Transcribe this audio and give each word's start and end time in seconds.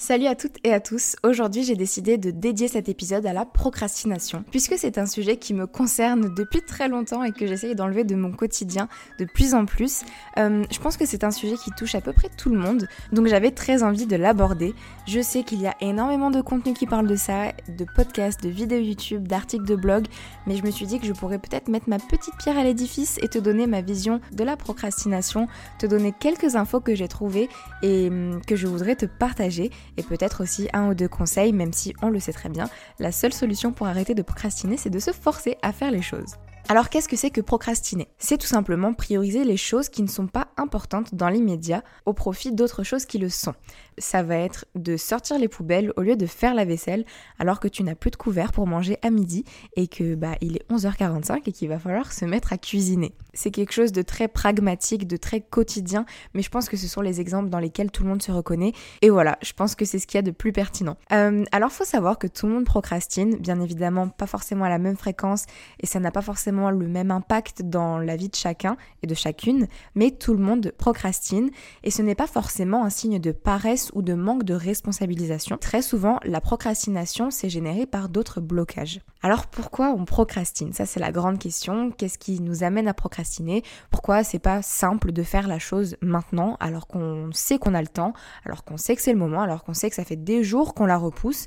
Salut 0.00 0.26
à 0.26 0.36
toutes 0.36 0.58
et 0.62 0.72
à 0.72 0.78
tous. 0.78 1.16
Aujourd'hui, 1.24 1.64
j'ai 1.64 1.74
décidé 1.74 2.18
de 2.18 2.30
dédier 2.30 2.68
cet 2.68 2.88
épisode 2.88 3.26
à 3.26 3.32
la 3.32 3.44
procrastination, 3.44 4.44
puisque 4.52 4.74
c'est 4.78 4.96
un 4.96 5.06
sujet 5.06 5.38
qui 5.38 5.54
me 5.54 5.66
concerne 5.66 6.32
depuis 6.36 6.62
très 6.62 6.88
longtemps 6.88 7.24
et 7.24 7.32
que 7.32 7.48
j'essaye 7.48 7.74
d'enlever 7.74 8.04
de 8.04 8.14
mon 8.14 8.30
quotidien 8.30 8.88
de 9.18 9.24
plus 9.24 9.54
en 9.54 9.66
plus. 9.66 10.02
Euh, 10.38 10.62
je 10.70 10.78
pense 10.78 10.96
que 10.96 11.04
c'est 11.04 11.24
un 11.24 11.32
sujet 11.32 11.56
qui 11.56 11.72
touche 11.72 11.96
à 11.96 12.00
peu 12.00 12.12
près 12.12 12.28
tout 12.28 12.48
le 12.48 12.60
monde, 12.60 12.86
donc 13.10 13.26
j'avais 13.26 13.50
très 13.50 13.82
envie 13.82 14.06
de 14.06 14.14
l'aborder. 14.14 14.72
Je 15.08 15.20
sais 15.20 15.42
qu'il 15.42 15.60
y 15.60 15.66
a 15.66 15.74
énormément 15.80 16.30
de 16.30 16.42
contenu 16.42 16.74
qui 16.74 16.86
parle 16.86 17.08
de 17.08 17.16
ça, 17.16 17.52
de 17.66 17.84
podcasts, 17.96 18.40
de 18.40 18.50
vidéos 18.50 18.78
YouTube, 18.78 19.26
d'articles 19.26 19.66
de 19.66 19.74
blog, 19.74 20.06
mais 20.46 20.54
je 20.54 20.62
me 20.62 20.70
suis 20.70 20.86
dit 20.86 21.00
que 21.00 21.06
je 21.08 21.12
pourrais 21.12 21.40
peut-être 21.40 21.66
mettre 21.66 21.88
ma 21.88 21.98
petite 21.98 22.36
pierre 22.38 22.56
à 22.56 22.62
l'édifice 22.62 23.18
et 23.20 23.26
te 23.26 23.40
donner 23.40 23.66
ma 23.66 23.80
vision 23.80 24.20
de 24.30 24.44
la 24.44 24.56
procrastination, 24.56 25.48
te 25.80 25.86
donner 25.86 26.14
quelques 26.16 26.54
infos 26.54 26.78
que 26.78 26.94
j'ai 26.94 27.08
trouvées 27.08 27.48
et 27.82 28.06
hum, 28.06 28.40
que 28.46 28.54
je 28.54 28.68
voudrais 28.68 28.94
te 28.94 29.06
partager 29.06 29.72
et 29.98 30.02
peut-être 30.02 30.42
aussi 30.42 30.68
un 30.72 30.88
ou 30.88 30.94
deux 30.94 31.08
conseils, 31.08 31.52
même 31.52 31.74
si 31.74 31.92
on 32.00 32.08
le 32.08 32.20
sait 32.20 32.32
très 32.32 32.48
bien, 32.48 32.70
la 32.98 33.12
seule 33.12 33.34
solution 33.34 33.72
pour 33.72 33.86
arrêter 33.86 34.14
de 34.14 34.22
procrastiner, 34.22 34.78
c'est 34.78 34.88
de 34.88 34.98
se 34.98 35.10
forcer 35.10 35.58
à 35.60 35.72
faire 35.72 35.90
les 35.90 36.02
choses. 36.02 36.36
Alors 36.70 36.90
qu'est-ce 36.90 37.08
que 37.08 37.16
c'est 37.16 37.30
que 37.30 37.40
procrastiner? 37.40 38.08
C'est 38.18 38.36
tout 38.36 38.46
simplement 38.46 38.92
prioriser 38.92 39.42
les 39.42 39.56
choses 39.56 39.88
qui 39.88 40.02
ne 40.02 40.06
sont 40.06 40.26
pas 40.26 40.48
importantes 40.58 41.14
dans 41.14 41.30
l'immédiat 41.30 41.82
au 42.04 42.12
profit 42.12 42.52
d'autres 42.52 42.82
choses 42.82 43.06
qui 43.06 43.16
le 43.16 43.30
sont. 43.30 43.54
Ça 43.96 44.22
va 44.22 44.36
être 44.36 44.66
de 44.74 44.98
sortir 44.98 45.38
les 45.38 45.48
poubelles 45.48 45.94
au 45.96 46.02
lieu 46.02 46.14
de 46.14 46.26
faire 46.26 46.54
la 46.54 46.66
vaisselle 46.66 47.06
alors 47.38 47.58
que 47.58 47.68
tu 47.68 47.82
n'as 47.84 47.94
plus 47.94 48.10
de 48.10 48.16
couvert 48.16 48.52
pour 48.52 48.66
manger 48.66 48.98
à 49.00 49.08
midi 49.08 49.46
et 49.76 49.88
que 49.88 50.14
bah 50.14 50.34
il 50.42 50.58
est 50.58 50.70
11h45 50.70 51.40
et 51.46 51.52
qu'il 51.52 51.70
va 51.70 51.78
falloir 51.78 52.12
se 52.12 52.26
mettre 52.26 52.52
à 52.52 52.58
cuisiner. 52.58 53.14
C'est 53.38 53.52
quelque 53.52 53.72
chose 53.72 53.92
de 53.92 54.02
très 54.02 54.26
pragmatique, 54.26 55.06
de 55.06 55.16
très 55.16 55.40
quotidien, 55.40 56.06
mais 56.34 56.42
je 56.42 56.50
pense 56.50 56.68
que 56.68 56.76
ce 56.76 56.88
sont 56.88 57.00
les 57.00 57.20
exemples 57.20 57.50
dans 57.50 57.60
lesquels 57.60 57.92
tout 57.92 58.02
le 58.02 58.08
monde 58.08 58.20
se 58.20 58.32
reconnaît 58.32 58.72
et 59.00 59.10
voilà, 59.10 59.38
je 59.42 59.52
pense 59.52 59.76
que 59.76 59.84
c'est 59.84 60.00
ce 60.00 60.08
qu'il 60.08 60.18
y 60.18 60.18
a 60.18 60.22
de 60.22 60.32
plus 60.32 60.52
pertinent. 60.52 60.96
Euh, 61.12 61.44
alors 61.52 61.70
faut 61.70 61.84
savoir 61.84 62.18
que 62.18 62.26
tout 62.26 62.48
le 62.48 62.54
monde 62.54 62.64
procrastine, 62.64 63.36
bien 63.36 63.60
évidemment 63.60 64.08
pas 64.08 64.26
forcément 64.26 64.64
à 64.64 64.68
la 64.68 64.78
même 64.78 64.96
fréquence 64.96 65.46
et 65.78 65.86
ça 65.86 66.00
n'a 66.00 66.10
pas 66.10 66.20
forcément 66.20 66.72
le 66.72 66.88
même 66.88 67.12
impact 67.12 67.62
dans 67.62 67.98
la 67.98 68.16
vie 68.16 68.28
de 68.28 68.34
chacun 68.34 68.76
et 69.04 69.06
de 69.06 69.14
chacune, 69.14 69.68
mais 69.94 70.10
tout 70.10 70.32
le 70.32 70.42
monde 70.42 70.72
procrastine 70.76 71.50
et 71.84 71.92
ce 71.92 72.02
n'est 72.02 72.16
pas 72.16 72.26
forcément 72.26 72.84
un 72.84 72.90
signe 72.90 73.20
de 73.20 73.30
paresse 73.30 73.92
ou 73.94 74.02
de 74.02 74.14
manque 74.14 74.42
de 74.42 74.54
responsabilisation. 74.54 75.58
Très 75.58 75.82
souvent, 75.82 76.18
la 76.24 76.40
procrastination 76.40 77.30
s'est 77.30 77.48
générée 77.48 77.86
par 77.86 78.08
d'autres 78.08 78.40
blocages. 78.40 79.00
Alors 79.20 79.46
pourquoi 79.46 79.88
on 79.90 80.04
procrastine? 80.04 80.72
Ça 80.72 80.86
c'est 80.86 81.00
la 81.00 81.10
grande 81.10 81.38
question. 81.38 81.90
Qu'est-ce 81.90 82.18
qui 82.18 82.40
nous 82.40 82.62
amène 82.62 82.86
à 82.86 82.94
procrastiner? 82.94 83.64
Pourquoi 83.90 84.22
c'est 84.22 84.38
pas 84.38 84.62
simple 84.62 85.10
de 85.12 85.22
faire 85.24 85.48
la 85.48 85.58
chose 85.58 85.96
maintenant 86.02 86.56
alors 86.60 86.86
qu'on 86.86 87.30
sait 87.32 87.58
qu'on 87.58 87.74
a 87.74 87.82
le 87.82 87.88
temps, 87.88 88.12
alors 88.44 88.64
qu'on 88.64 88.76
sait 88.76 88.94
que 88.94 89.02
c'est 89.02 89.12
le 89.12 89.18
moment, 89.18 89.42
alors 89.42 89.64
qu'on 89.64 89.74
sait 89.74 89.90
que 89.90 89.96
ça 89.96 90.04
fait 90.04 90.16
des 90.16 90.44
jours 90.44 90.74
qu'on 90.74 90.86
la 90.86 90.96
repousse? 90.96 91.46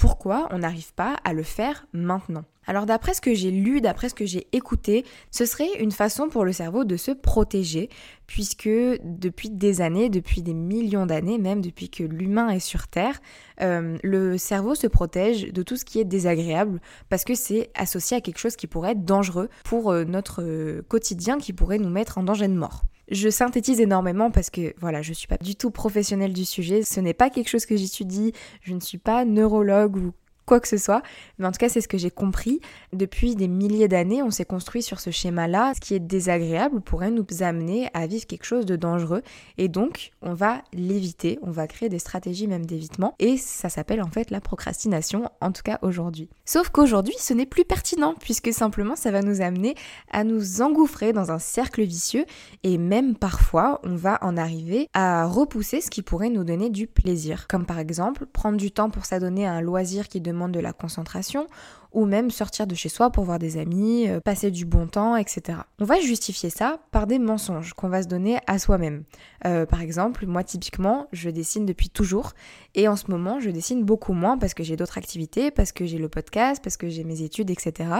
Pourquoi 0.00 0.48
on 0.50 0.60
n'arrive 0.60 0.94
pas 0.94 1.16
à 1.24 1.34
le 1.34 1.42
faire 1.42 1.86
maintenant 1.92 2.44
alors 2.66 2.86
d'après 2.86 3.14
ce 3.14 3.20
que 3.20 3.34
j'ai 3.34 3.50
lu, 3.50 3.80
d'après 3.80 4.08
ce 4.10 4.14
que 4.14 4.26
j'ai 4.26 4.46
écouté, 4.52 5.04
ce 5.32 5.44
serait 5.44 5.80
une 5.80 5.90
façon 5.90 6.28
pour 6.28 6.44
le 6.44 6.52
cerveau 6.52 6.84
de 6.84 6.96
se 6.96 7.10
protéger, 7.10 7.88
puisque 8.28 8.68
depuis 8.68 9.50
des 9.50 9.80
années, 9.80 10.08
depuis 10.08 10.40
des 10.40 10.54
millions 10.54 11.04
d'années 11.04 11.38
même, 11.38 11.62
depuis 11.62 11.88
que 11.88 12.04
l'humain 12.04 12.48
est 12.50 12.60
sur 12.60 12.86
Terre, 12.86 13.20
euh, 13.60 13.98
le 14.04 14.38
cerveau 14.38 14.76
se 14.76 14.86
protège 14.86 15.52
de 15.52 15.62
tout 15.64 15.76
ce 15.76 15.84
qui 15.84 15.98
est 15.98 16.04
désagréable, 16.04 16.80
parce 17.08 17.24
que 17.24 17.34
c'est 17.34 17.70
associé 17.74 18.18
à 18.18 18.20
quelque 18.20 18.38
chose 18.38 18.54
qui 18.54 18.68
pourrait 18.68 18.92
être 18.92 19.04
dangereux 19.04 19.48
pour 19.64 19.90
euh, 19.90 20.04
notre 20.04 20.42
euh, 20.42 20.82
quotidien, 20.86 21.38
qui 21.38 21.52
pourrait 21.52 21.78
nous 21.78 21.90
mettre 21.90 22.18
en 22.18 22.22
danger 22.22 22.46
de 22.46 22.54
mort. 22.54 22.84
Je 23.10 23.28
synthétise 23.28 23.80
énormément 23.80 24.30
parce 24.30 24.50
que 24.50 24.72
voilà, 24.78 25.02
je 25.02 25.12
suis 25.12 25.26
pas 25.26 25.36
du 25.38 25.56
tout 25.56 25.70
professionnelle 25.70 26.32
du 26.32 26.44
sujet, 26.44 26.82
ce 26.82 27.00
n'est 27.00 27.14
pas 27.14 27.28
quelque 27.28 27.48
chose 27.48 27.66
que 27.66 27.76
j'étudie, 27.76 28.32
je 28.62 28.72
ne 28.72 28.80
suis 28.80 28.98
pas 28.98 29.24
neurologue 29.24 29.96
ou 29.96 30.12
quoi 30.46 30.60
que 30.60 30.68
ce 30.68 30.76
soit. 30.76 31.02
Mais 31.38 31.46
en 31.46 31.52
tout 31.52 31.58
cas, 31.58 31.68
c'est 31.68 31.80
ce 31.80 31.88
que 31.88 31.98
j'ai 31.98 32.10
compris. 32.10 32.60
Depuis 32.92 33.34
des 33.36 33.48
milliers 33.48 33.88
d'années, 33.88 34.22
on 34.22 34.30
s'est 34.30 34.44
construit 34.44 34.82
sur 34.82 35.00
ce 35.00 35.10
schéma-là. 35.10 35.72
Ce 35.74 35.80
qui 35.80 35.94
est 35.94 36.00
désagréable 36.00 36.80
pourrait 36.80 37.10
nous 37.10 37.24
amener 37.40 37.88
à 37.94 38.06
vivre 38.06 38.26
quelque 38.26 38.44
chose 38.44 38.66
de 38.66 38.76
dangereux. 38.76 39.22
Et 39.58 39.68
donc, 39.68 40.10
on 40.22 40.34
va 40.34 40.62
l'éviter. 40.72 41.38
On 41.42 41.50
va 41.50 41.66
créer 41.66 41.88
des 41.88 41.98
stratégies 41.98 42.46
même 42.46 42.66
d'évitement. 42.66 43.14
Et 43.18 43.36
ça 43.36 43.68
s'appelle 43.68 44.02
en 44.02 44.10
fait 44.10 44.30
la 44.30 44.40
procrastination, 44.40 45.28
en 45.40 45.52
tout 45.52 45.62
cas 45.62 45.78
aujourd'hui. 45.82 46.28
Sauf 46.44 46.70
qu'aujourd'hui, 46.70 47.14
ce 47.18 47.32
n'est 47.32 47.46
plus 47.46 47.64
pertinent, 47.64 48.14
puisque 48.18 48.52
simplement, 48.52 48.96
ça 48.96 49.10
va 49.10 49.22
nous 49.22 49.40
amener 49.40 49.74
à 50.10 50.24
nous 50.24 50.62
engouffrer 50.62 51.12
dans 51.12 51.30
un 51.30 51.38
cercle 51.38 51.82
vicieux. 51.82 52.24
Et 52.64 52.78
même 52.78 53.16
parfois, 53.16 53.80
on 53.84 53.94
va 53.94 54.18
en 54.22 54.36
arriver 54.36 54.88
à 54.94 55.26
repousser 55.26 55.80
ce 55.80 55.90
qui 55.90 56.02
pourrait 56.02 56.30
nous 56.30 56.44
donner 56.44 56.70
du 56.70 56.86
plaisir. 56.86 57.46
Comme 57.48 57.66
par 57.66 57.78
exemple, 57.78 58.26
prendre 58.26 58.56
du 58.56 58.70
temps 58.70 58.90
pour 58.90 59.04
s'adonner 59.04 59.46
à 59.46 59.52
un 59.52 59.60
loisir 59.60 60.08
qui 60.08 60.20
demande 60.32 60.52
de 60.52 60.60
la 60.60 60.72
concentration, 60.72 61.46
ou 61.92 62.06
même 62.06 62.30
sortir 62.30 62.66
de 62.66 62.74
chez 62.74 62.88
soi 62.88 63.10
pour 63.10 63.24
voir 63.24 63.38
des 63.38 63.58
amis, 63.58 64.08
euh, 64.08 64.20
passer 64.20 64.50
du 64.50 64.64
bon 64.64 64.86
temps, 64.86 65.16
etc. 65.16 65.58
On 65.80 65.84
va 65.84 66.00
justifier 66.00 66.50
ça 66.50 66.78
par 66.92 67.06
des 67.06 67.18
mensonges 67.18 67.72
qu'on 67.74 67.88
va 67.88 68.02
se 68.02 68.08
donner 68.08 68.38
à 68.46 68.58
soi-même. 68.58 69.04
Euh, 69.44 69.66
par 69.66 69.80
exemple, 69.80 70.26
moi 70.26 70.44
typiquement, 70.44 71.08
je 71.12 71.30
dessine 71.30 71.66
depuis 71.66 71.90
toujours, 71.90 72.32
et 72.74 72.86
en 72.88 72.96
ce 72.96 73.10
moment, 73.10 73.40
je 73.40 73.50
dessine 73.50 73.84
beaucoup 73.84 74.12
moins 74.12 74.38
parce 74.38 74.54
que 74.54 74.62
j'ai 74.62 74.76
d'autres 74.76 74.98
activités, 74.98 75.50
parce 75.50 75.72
que 75.72 75.84
j'ai 75.84 75.98
le 75.98 76.08
podcast, 76.08 76.62
parce 76.62 76.76
que 76.76 76.88
j'ai 76.88 77.04
mes 77.04 77.22
études, 77.22 77.50
etc. 77.50 77.90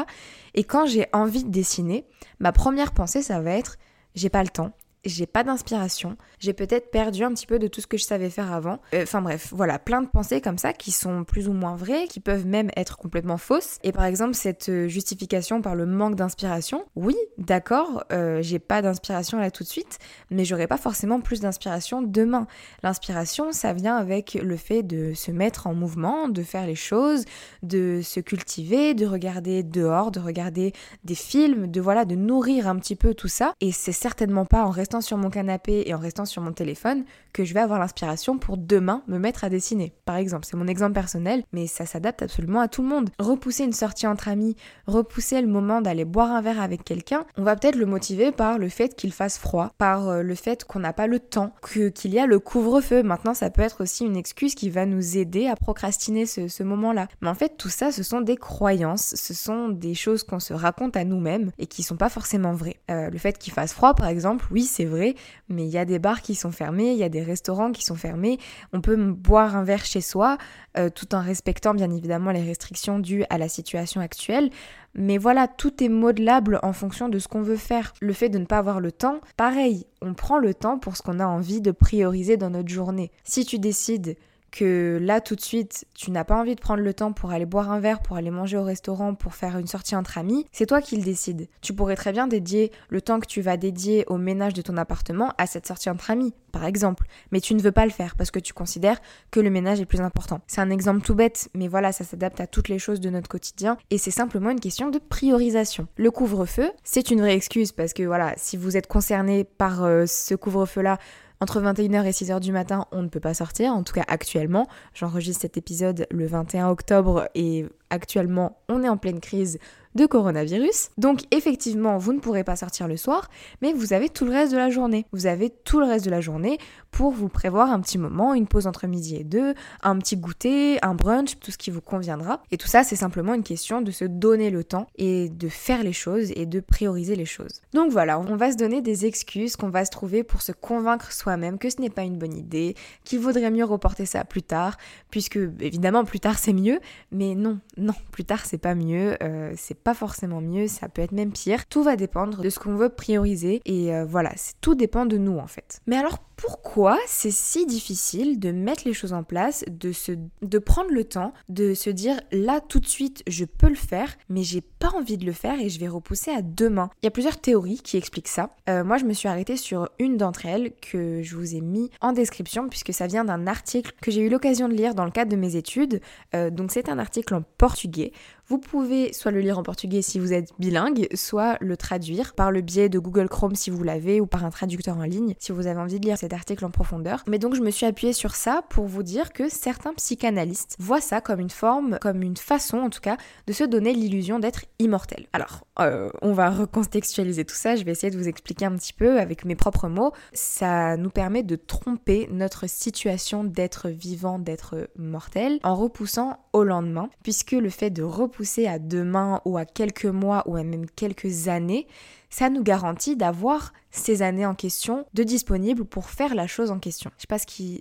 Et 0.55 0.65
quand 0.65 0.87
j'ai 0.87 1.07
envie 1.13 1.45
de 1.45 1.51
dessiner, 1.51 2.05
ma 2.39 2.53
première 2.53 2.93
pensée, 2.93 3.23
ça 3.23 3.41
va 3.41 3.53
être 3.53 3.77
j'ai 4.15 4.29
pas 4.29 4.43
le 4.43 4.49
temps, 4.49 4.73
j'ai 5.05 5.27
pas 5.27 5.45
d'inspiration, 5.45 6.17
j'ai 6.39 6.53
peut-être 6.53 6.91
perdu 6.91 7.25
un 7.25 7.33
petit 7.33 7.47
peu 7.47 7.59
de 7.59 7.69
tout 7.69 7.81
ce 7.81 7.87
que 7.87 7.97
je 7.97 8.05
savais 8.05 8.31
faire 8.31 8.53
avant. 8.53 8.81
Euh, 8.95 9.03
enfin 9.03 9.23
bref, 9.23 9.53
voilà, 9.53 9.79
plein 9.79 10.03
de 10.03 10.09
pensées 10.09 10.41
comme 10.41 10.59
ça 10.59 10.73
qui 10.73 10.93
sont 10.93 11.25
plus 11.25 11.49
ou 11.49 11.53
moins 11.53 11.77
vraies, 11.77 12.07
qui 12.09 12.21
peuvent 12.21 12.47
même 12.47 12.71
être 12.77 12.97
complètement 12.99 13.39
fausses. 13.39 13.79
Et 13.83 13.93
par 13.93 14.05
exemple, 14.05 14.35
cette 14.35 14.69
euh, 14.69 14.89
justification 14.89 15.63
par 15.63 15.75
le 15.75 15.87
manque 15.87 16.17
d'inspiration, 16.17 16.85
oui, 16.97 17.17
d'accord, 17.39 18.05
euh, 18.13 18.43
j'ai 18.43 18.59
pas 18.59 18.83
d'inspiration 18.83 19.39
là 19.39 19.51
tout 19.51 19.63
de 19.63 19.69
suite, 19.69 19.99
mais 20.31 20.45
j'aurai 20.45 20.67
pas 20.67 20.77
forcément 20.77 21.21
plus 21.21 21.41
d'inspiration 21.41 22.03
demain. 22.03 22.47
L'inspiration, 22.83 23.53
ça 23.53 23.73
vient 23.73 23.97
avec 23.97 24.35
le 24.35 24.57
fait 24.57 24.83
de 24.83 25.15
se 25.15 25.31
mettre 25.31 25.67
en 25.67 25.75
mouvement, 25.75 26.29
de 26.29 26.43
faire 26.43 26.67
les 26.67 26.75
choses, 26.75 27.25
de 27.63 28.01
se 28.03 28.21
cultiver, 28.21 28.95
de 28.95 29.07
regarder 29.07 29.63
dehors, 29.63 30.11
de 30.11 30.21
regarder 30.21 30.73
des 31.05 31.15
films, 31.15 31.71
de 31.71 31.81
voilà, 31.81 32.05
de 32.05 32.17
nourrir 32.17 32.69
un 32.69 32.77
petit 32.77 32.97
peu 32.97 33.15
tout 33.15 33.29
ça. 33.29 33.55
Et 33.61 33.73
c'est 33.73 33.93
certainement 33.93 34.45
pas 34.45 34.65
en 34.65 34.71
restant 34.71 34.90
sur 35.01 35.17
mon 35.17 35.31
canapé 35.31 35.85
et 35.87 35.95
en 35.95 35.99
restant 35.99 36.25
sur 36.25 36.43
mon 36.43 36.53
téléphone 36.53 37.05
que 37.33 37.45
je 37.45 37.55
vais 37.55 37.61
avoir 37.61 37.79
l'inspiration 37.79 38.39
pour 38.39 38.57
demain 38.57 39.03
me 39.07 39.19
mettre 39.19 39.45
à 39.45 39.49
dessiner. 39.49 39.93
Par 40.05 40.17
exemple, 40.17 40.47
c'est 40.47 40.57
mon 40.57 40.67
exemple 40.67 40.95
personnel, 40.95 41.45
mais 41.53 41.69
ça 41.69 41.87
s'adapte 41.87 42.23
absolument 42.23 42.61
à 42.61 42.67
tout 42.67 42.83
le 42.83 42.89
monde. 42.89 43.11
Repousser 43.21 43.63
une 43.63 43.73
sortie 43.73 44.09
entre 44.09 44.27
amis, 44.27 44.57
repousser 44.89 45.41
le 45.41 45.47
moment 45.47 45.81
d'aller 45.81 46.05
boire 46.05 46.33
un 46.33 46.41
verre 46.41 46.61
avec 46.61 46.83
quelqu'un, 46.83 47.25
on 47.37 47.45
va 47.45 47.55
peut-être 47.55 47.77
le 47.77 47.87
motiver 47.87 48.33
par 48.33 48.59
le 48.59 48.69
fait 48.69 48.97
qu'il 48.97 49.13
fasse 49.13 49.39
froid, 49.39 49.71
par 49.79 50.09
euh, 50.09 50.23
le 50.23 50.35
fait 50.35 50.65
qu'on 50.65 50.81
n'a 50.81 50.93
pas 50.93 51.07
le 51.07 51.21
temps, 51.21 51.53
que 51.63 51.89
qu'il 51.89 52.13
y 52.13 52.19
a 52.19 52.27
le 52.27 52.39
couvre-feu. 52.39 53.03
Maintenant, 53.03 53.35
ça 53.35 53.51
peut 53.51 53.63
être 53.63 53.83
aussi 53.83 54.05
une 54.05 54.17
excuse 54.17 54.55
qui 54.55 54.71
va 54.71 54.87
nous 54.87 55.17
aider 55.17 55.47
à 55.47 55.57
procrastiner 55.57 56.27
ce, 56.27 56.63
moment-là. 56.63 57.09
Mais 57.21 57.29
en 57.29 57.35
fait, 57.35 57.57
tout 57.57 57.69
ça, 57.69 57.93
ce 57.93 58.03
sont 58.03 58.21
des 58.21 58.37
croyances, 58.37 59.15
ce 59.15 59.35
sont 59.35 59.69
des 59.69 59.95
choses 59.95 60.25
qu'on 60.25 60.41
se 60.41 60.55
raconte 60.55 60.97
à 60.97 61.05
nous-mêmes 61.05 61.51
et 61.59 61.67
qui 61.67 61.83
sont 61.83 61.97
pas 61.97 62.09
forcément 62.09 62.53
vraies. 62.53 62.77
Euh, 62.91 63.11
le 63.11 63.19
fait 63.19 63.39
qu'il 63.39 63.53
fasse 63.53 63.73
froid, 63.73 63.95
par 63.95 64.09
exemple, 64.09 64.47
oui, 64.51 64.63
c'est 64.63 64.80
vrai, 64.85 65.15
mais 65.49 65.65
il 65.65 65.71
y 65.71 65.79
a 65.79 65.85
des 65.85 65.99
bars 65.99 66.23
qui 66.23 66.35
sont 66.35 66.51
fermés, 66.51 66.93
il 66.93 66.99
y 66.99 67.05
a 67.05 67.09
des 67.09 67.23
restaurants 67.23 67.73
qui 67.73 67.85
sont 67.85 67.95
fermés. 67.95 68.39
On 68.73 68.81
peut 68.81 68.97
boire 68.97 69.57
un 69.57 69.65
verre 69.65 69.85
chez 69.85 70.01
soi, 70.01 70.39
euh, 70.79 70.91
tout 70.91 71.15
en 71.15 71.21
respectant 71.21 71.75
bien 71.75 71.91
évidemment 71.91 72.31
les 72.31 72.43
restrictions 72.43 72.99
dues 72.99 73.25
à 73.31 73.39
la 73.39 73.49
situation 73.49 74.01
actuelle. 74.01 74.51
Mais 74.95 75.19
voilà, 75.19 75.47
tout 75.47 75.83
est 75.83 75.89
modelable 75.89 76.59
en 76.63 76.73
fonction 76.73 77.09
de 77.09 77.19
ce 77.19 77.29
qu'on 77.29 77.43
veut 77.43 77.57
faire. 77.57 77.93
Le 78.01 78.13
fait 78.13 78.29
de 78.29 78.39
ne 78.39 78.45
pas 78.45 78.59
avoir 78.59 78.81
le 78.81 78.91
temps, 78.91 79.21
pareil, 79.37 79.87
on 80.03 80.15
prend 80.15 80.39
le 80.39 80.55
temps 80.55 80.79
pour 80.79 80.97
ce 80.97 81.03
qu'on 81.03 81.21
a 81.21 81.27
envie 81.27 81.61
de 81.61 81.71
prioriser 81.71 82.37
dans 82.37 82.51
notre 82.51 82.69
journée. 82.69 83.13
Si 83.25 83.45
tu 83.45 83.59
décides 83.59 84.17
que 84.51 84.99
là 85.01 85.21
tout 85.21 85.37
de 85.37 85.41
suite 85.41 85.87
tu 85.95 86.11
n'as 86.11 86.25
pas 86.25 86.37
envie 86.37 86.55
de 86.55 86.61
prendre 86.61 86.83
le 86.83 86.95
temps 86.95 87.13
pour 87.13 87.31
aller 87.31 87.47
boire 87.47 87.71
un 87.71 87.81
verre, 87.81 88.01
pour 88.01 88.17
aller 88.17 88.31
manger 88.31 88.57
au 88.57 88.63
restaurant, 88.63 89.15
pour 89.15 89.35
faire 89.35 89.59
une 89.59 89.67
sortie 89.67 89.97
entre 89.97 90.19
amis, 90.19 90.47
c'est 90.53 90.67
toi 90.67 90.81
qui 90.81 90.97
le 90.97 91.03
décides. 91.03 91.49
Tu 91.61 91.73
pourrais 91.73 91.97
très 91.97 92.13
bien 92.13 92.27
dédier 92.27 92.73
le 92.89 93.01
temps 93.01 93.21
que 93.21 93.27
tu 93.27 93.41
vas 93.41 93.57
dédier 93.57 94.05
au 94.09 94.19
ménage 94.19 94.55
de 94.55 94.63
ton 94.63 94.77
appartement 94.77 95.33
à 95.39 95.47
cette 95.47 95.67
sortie 95.67 95.91
entre 95.91 96.11
amis, 96.11 96.35
par 96.53 96.65
exemple, 96.65 97.07
mais 97.33 97.41
tu 97.41 97.55
ne 97.55 97.61
veux 97.61 97.73
pas 97.73 97.85
le 97.85 97.93
faire 97.93 98.17
parce 98.17 98.31
que 98.31 98.39
tu 98.39 98.53
considères 98.53 99.01
que 99.31 99.41
le 99.41 99.51
ménage 99.51 99.81
est 99.81 99.87
plus 99.87 100.01
important. 100.01 100.41
C'est 100.47 100.61
un 100.61 100.71
exemple 100.71 101.03
tout 101.03 101.15
bête, 101.15 101.49
mais 101.55 101.69
voilà, 101.69 101.93
ça 101.93 102.05
s'adapte 102.05 102.41
à 102.41 102.47
toutes 102.47 102.69
les 102.69 102.79
choses 102.79 103.01
de 103.01 103.11
notre 103.11 103.29
quotidien 103.29 103.77
et 103.91 103.99
c'est 103.99 104.11
simplement 104.11 104.51
une 104.51 104.61
question 104.61 104.91
de 104.91 104.99
priorisation. 104.99 105.87
Le 105.97 106.11
couvre-feu, 106.11 106.71
c'est 106.85 107.11
une 107.11 107.21
vraie 107.21 107.35
excuse 107.35 107.73
parce 107.73 107.93
que 107.93 108.03
voilà, 108.03 108.35
si 108.37 108.57
vous 108.57 108.77
êtes 108.77 108.87
concerné 108.87 109.45
par 109.45 109.85
euh, 109.85 110.07
ce 110.07 110.35
couvre-feu-là, 110.35 110.99
entre 111.41 111.61
21h 111.61 112.05
et 112.05 112.11
6h 112.11 112.41
du 112.41 112.53
matin, 112.53 112.87
on 112.93 113.03
ne 113.03 113.09
peut 113.09 113.21
pas 113.21 113.35
sortir, 113.35 113.73
en 113.73 113.83
tout 113.83 113.95
cas 113.95 114.05
actuellement. 114.09 114.67
J'enregistre 114.95 115.43
cet 115.43 115.57
épisode 115.57 116.07
le 116.11 116.27
21 116.27 116.69
octobre 116.69 117.29
et 117.35 117.67
actuellement 117.89 118.59
on 118.69 118.85
est 118.85 118.89
en 118.89 118.97
pleine 118.97 119.21
crise 119.21 119.59
de 119.95 120.07
coronavirus. 120.07 120.91
Donc 120.99 121.23
effectivement, 121.31 121.99
vous 121.99 122.13
ne 122.13 122.21
pourrez 122.21 122.45
pas 122.45 122.57
sortir 122.57 122.89
le 122.89 122.97
soir, 122.97 123.29
mais 123.63 123.73
vous 123.73 123.93
avez 123.93 124.09
tout 124.09 124.25
le 124.25 124.33
reste 124.33 124.53
de 124.53 124.57
la 124.57 124.71
journée. 124.71 125.07
Vous 125.13 125.27
avez 125.27 125.51
tout 125.51 125.81
le 125.81 125.87
reste 125.87 126.05
de 126.05 126.11
la 126.11 126.21
journée 126.21 126.59
pour 126.91 127.11
vous 127.11 127.29
prévoir 127.29 127.71
un 127.71 127.81
petit 127.81 127.99
moment, 127.99 128.35
une 128.35 128.47
pause 128.47 128.67
entre 128.67 128.87
midi 128.87 129.17
et 129.17 129.25
deux, 129.25 129.55
un 129.83 129.99
petit 129.99 130.17
goûter, 130.17 130.79
un 130.83 130.95
brunch, 130.95 131.39
tout 131.39 131.51
ce 131.51 131.59
qui 131.59 131.71
vous 131.71 131.81
conviendra. 131.81 132.43
Et 132.51 132.57
tout 132.57 132.69
ça, 132.69 132.83
c'est 132.83 132.97
simplement 132.97 133.35
une 133.35 133.43
question 133.43 133.81
de 133.81 133.91
se 133.91 134.05
donner 134.05 134.51
le 134.51 134.65
temps 134.65 134.87
et 134.97 135.29
de 135.29 135.49
faire 135.49 135.83
les 135.83 135.93
choses 135.93 136.33
et 136.35 136.47
de 136.47 136.61
prioriser 136.61 137.17
les 137.17 137.25
choses. 137.25 137.61
Donc 137.73 137.91
voilà, 137.91 138.19
on 138.21 138.37
va 138.37 138.53
se 138.53 138.57
donner 138.57 138.83
des 138.83 139.07
excuses 139.07 139.57
qu'on 139.57 139.71
va 139.71 139.85
se 139.85 139.91
trouver 139.91 140.23
pour 140.23 140.43
se 140.43 140.53
convaincre 140.53 141.13
soi-même 141.13 141.59
que 141.59 141.71
ce 141.71 141.81
n'est 141.81 141.91
pas 141.91 142.03
une 142.03 142.19
bonne 142.19 142.37
idée, 142.37 142.75
qu'il 143.05 143.21
vaudrait 143.21 143.51
mieux 143.51 143.65
reporter 143.65 144.07
ça 144.07 144.25
plus 144.25 144.43
tard, 144.43 144.77
puisque 145.11 145.39
évidemment 145.61 146.05
plus 146.05 146.21
tard 146.21 146.39
c'est 146.39 146.53
mieux, 146.53 146.81
mais 147.13 147.35
non, 147.35 147.59
non, 147.77 147.95
plus 148.13 148.25
tard 148.25 148.45
c'est 148.45 148.59
pas 148.59 148.75
mieux, 148.75 149.17
euh, 149.23 149.53
c'est 149.57 149.80
pas 149.83 149.95
forcément 149.95 150.41
mieux, 150.41 150.69
ça 150.69 150.89
peut 150.89 151.03
être 151.03 151.13
même 151.13 151.33
pire. 151.33 151.67
Tout 151.67 151.83
va 151.83 151.97
dépendre 151.97 152.43
de 152.43 152.51
ce 152.51 152.59
qu'on 152.59 152.75
veut 152.75 152.89
prioriser 152.89 153.61
et 153.65 153.95
euh, 153.95 154.05
voilà, 154.05 154.33
tout 154.61 154.75
dépend 154.75 155.07
de 155.07 155.17
nous 155.17 155.39
en 155.39 155.47
fait. 155.47 155.81
Mais 155.87 155.97
alors 155.97 156.19
pourquoi 156.37 156.99
c'est 157.07 157.31
si 157.31 157.67
difficile 157.67 158.39
de 158.39 158.51
mettre 158.51 158.83
les 158.87 158.95
choses 158.95 159.13
en 159.13 159.23
place, 159.23 159.65
de, 159.71 159.93
se, 159.93 160.13
de 160.41 160.59
prendre 160.59 160.91
le 160.91 161.05
temps, 161.05 161.35
de 161.49 161.75
se 161.75 161.91
dire 161.91 162.19
là 162.33 162.61
tout 162.61 162.81
de 162.81 162.87
suite 162.87 163.23
je 163.27 163.45
peux 163.45 163.69
le 163.69 163.75
faire, 163.75 164.17
mais 164.29 164.43
j'ai 164.43 164.63
pas 164.63 164.91
envie 164.97 165.19
de 165.19 165.27
le 165.27 165.33
faire 165.33 165.61
et 165.61 165.69
je 165.69 165.79
vais 165.79 165.89
repousser 165.89 166.31
à 166.31 166.41
demain? 166.41 166.91
Il 167.03 167.07
y 167.07 167.09
a 167.09 167.11
plusieurs 167.11 167.39
théories 167.39 167.81
qui 167.83 167.97
expliquent 167.97 168.29
ça. 168.29 168.57
Euh, 168.69 168.85
moi 168.85 168.97
je 168.97 169.05
me 169.05 169.13
suis 169.13 169.29
arrêtée 169.29 169.57
sur 169.57 169.91
une 169.99 170.17
d'entre 170.17 170.47
elles 170.47 170.73
que 170.81 171.23
je 171.23 171.37
vous 171.37 171.55
ai 171.55 171.61
mis 171.61 171.91
en 172.01 172.13
description 172.13 172.69
puisque 172.69 172.95
ça 172.95 173.07
vient 173.07 173.25
d'un 173.25 173.47
article 173.47 173.93
que 174.01 174.11
j'ai 174.11 174.23
eu 174.23 174.31
l'occasion 174.31 174.69
de 174.69 174.75
lire 174.75 174.95
dans 174.95 175.05
le 175.05 175.11
cadre 175.11 175.31
de 175.31 175.37
mes 175.37 175.57
études. 175.57 176.01
Euh, 176.35 176.51
donc 176.51 176.73
c'est 176.73 176.89
un 176.89 176.99
article 176.99 177.35
en 177.35 177.43
portugais 177.59 178.13
vous 178.51 178.59
pouvez 178.59 179.13
soit 179.13 179.31
le 179.31 179.39
lire 179.39 179.61
en 179.61 179.63
portugais 179.63 180.03
si 180.03 180.19
vous 180.19 180.33
êtes 180.33 180.51
bilingue, 180.59 181.07
soit 181.15 181.57
le 181.61 181.77
traduire 181.77 182.35
par 182.35 182.51
le 182.51 182.63
biais 182.63 182.89
de 182.89 182.99
Google 182.99 183.29
Chrome 183.29 183.55
si 183.55 183.71
vous 183.71 183.85
l'avez 183.85 184.21
ou 184.21 184.27
par 184.27 184.45
un 184.45 184.51
traducteur 184.51 184.97
en 184.97 185.05
ligne 185.05 185.37
si 185.39 185.53
vous 185.53 185.69
avez 185.69 185.79
envie 185.79 186.01
de 186.01 186.05
lire 186.05 186.19
cet 186.19 186.33
article 186.33 186.65
en 186.65 186.71
profondeur. 186.73 187.23
Mais 187.29 187.39
donc 187.39 187.55
je 187.55 187.61
me 187.61 187.71
suis 187.71 187.87
appuyée 187.87 188.13
sur 188.13 188.35
ça 188.35 188.63
pour 188.69 188.87
vous 188.87 189.05
dire 189.05 189.33
que 189.33 189.49
certains 189.49 189.95
psychanalystes 189.95 190.75
voient 190.81 191.01
ça 191.01 191.21
comme 191.21 191.39
une 191.39 191.49
forme, 191.49 192.01
comme 192.01 192.23
une 192.23 192.37
façon 192.37 192.79
en 192.79 192.91
tout 192.91 193.01
cas, 193.01 193.19
de 193.47 193.53
se 193.53 193.63
donner 193.63 193.93
l'illusion 193.93 194.41
d'être 194.41 194.65
immortel. 194.81 195.29
Alors, 195.33 195.65
euh, 195.79 196.11
on 196.21 196.33
va 196.33 196.51
recontextualiser 196.51 197.45
tout 197.45 197.55
ça, 197.55 197.77
je 197.77 197.85
vais 197.85 197.93
essayer 197.93 198.11
de 198.11 198.19
vous 198.19 198.27
expliquer 198.27 198.65
un 198.65 198.75
petit 198.75 198.93
peu 198.93 199.21
avec 199.21 199.45
mes 199.45 199.55
propres 199.55 199.87
mots. 199.87 200.11
Ça 200.33 200.97
nous 200.97 201.11
permet 201.11 201.45
de 201.45 201.55
tromper 201.55 202.29
notre 202.33 202.69
situation 202.69 203.45
d'être 203.45 203.89
vivant, 203.89 204.41
d'être 204.41 204.91
mortel, 204.97 205.61
en 205.63 205.77
repoussant 205.77 206.41
au 206.53 206.65
lendemain, 206.65 207.11
puisque 207.23 207.53
le 207.53 207.71
fait 207.71 207.91
de 207.91 208.03
repousser 208.03 208.40
à 208.67 208.79
demain 208.79 209.41
ou 209.45 209.57
à 209.59 209.65
quelques 209.65 210.07
mois 210.07 210.43
ou 210.47 210.57
à 210.57 210.65
même 210.65 210.87
quelques 210.89 211.49
années, 211.49 211.87
ça 212.29 212.49
nous 212.49 212.63
garantit 212.63 213.17
d'avoir 213.17 213.73
ces 213.91 214.23
années 214.23 214.47
en 214.47 214.55
question 214.55 215.05
de 215.15 215.23
disponibles 215.23 215.85
pour 215.85 216.11
faire 216.11 216.35
la 216.35 216.47
chose 216.47 216.71
en 216.71 216.79
question. 216.79 217.11
Je 217.19 217.27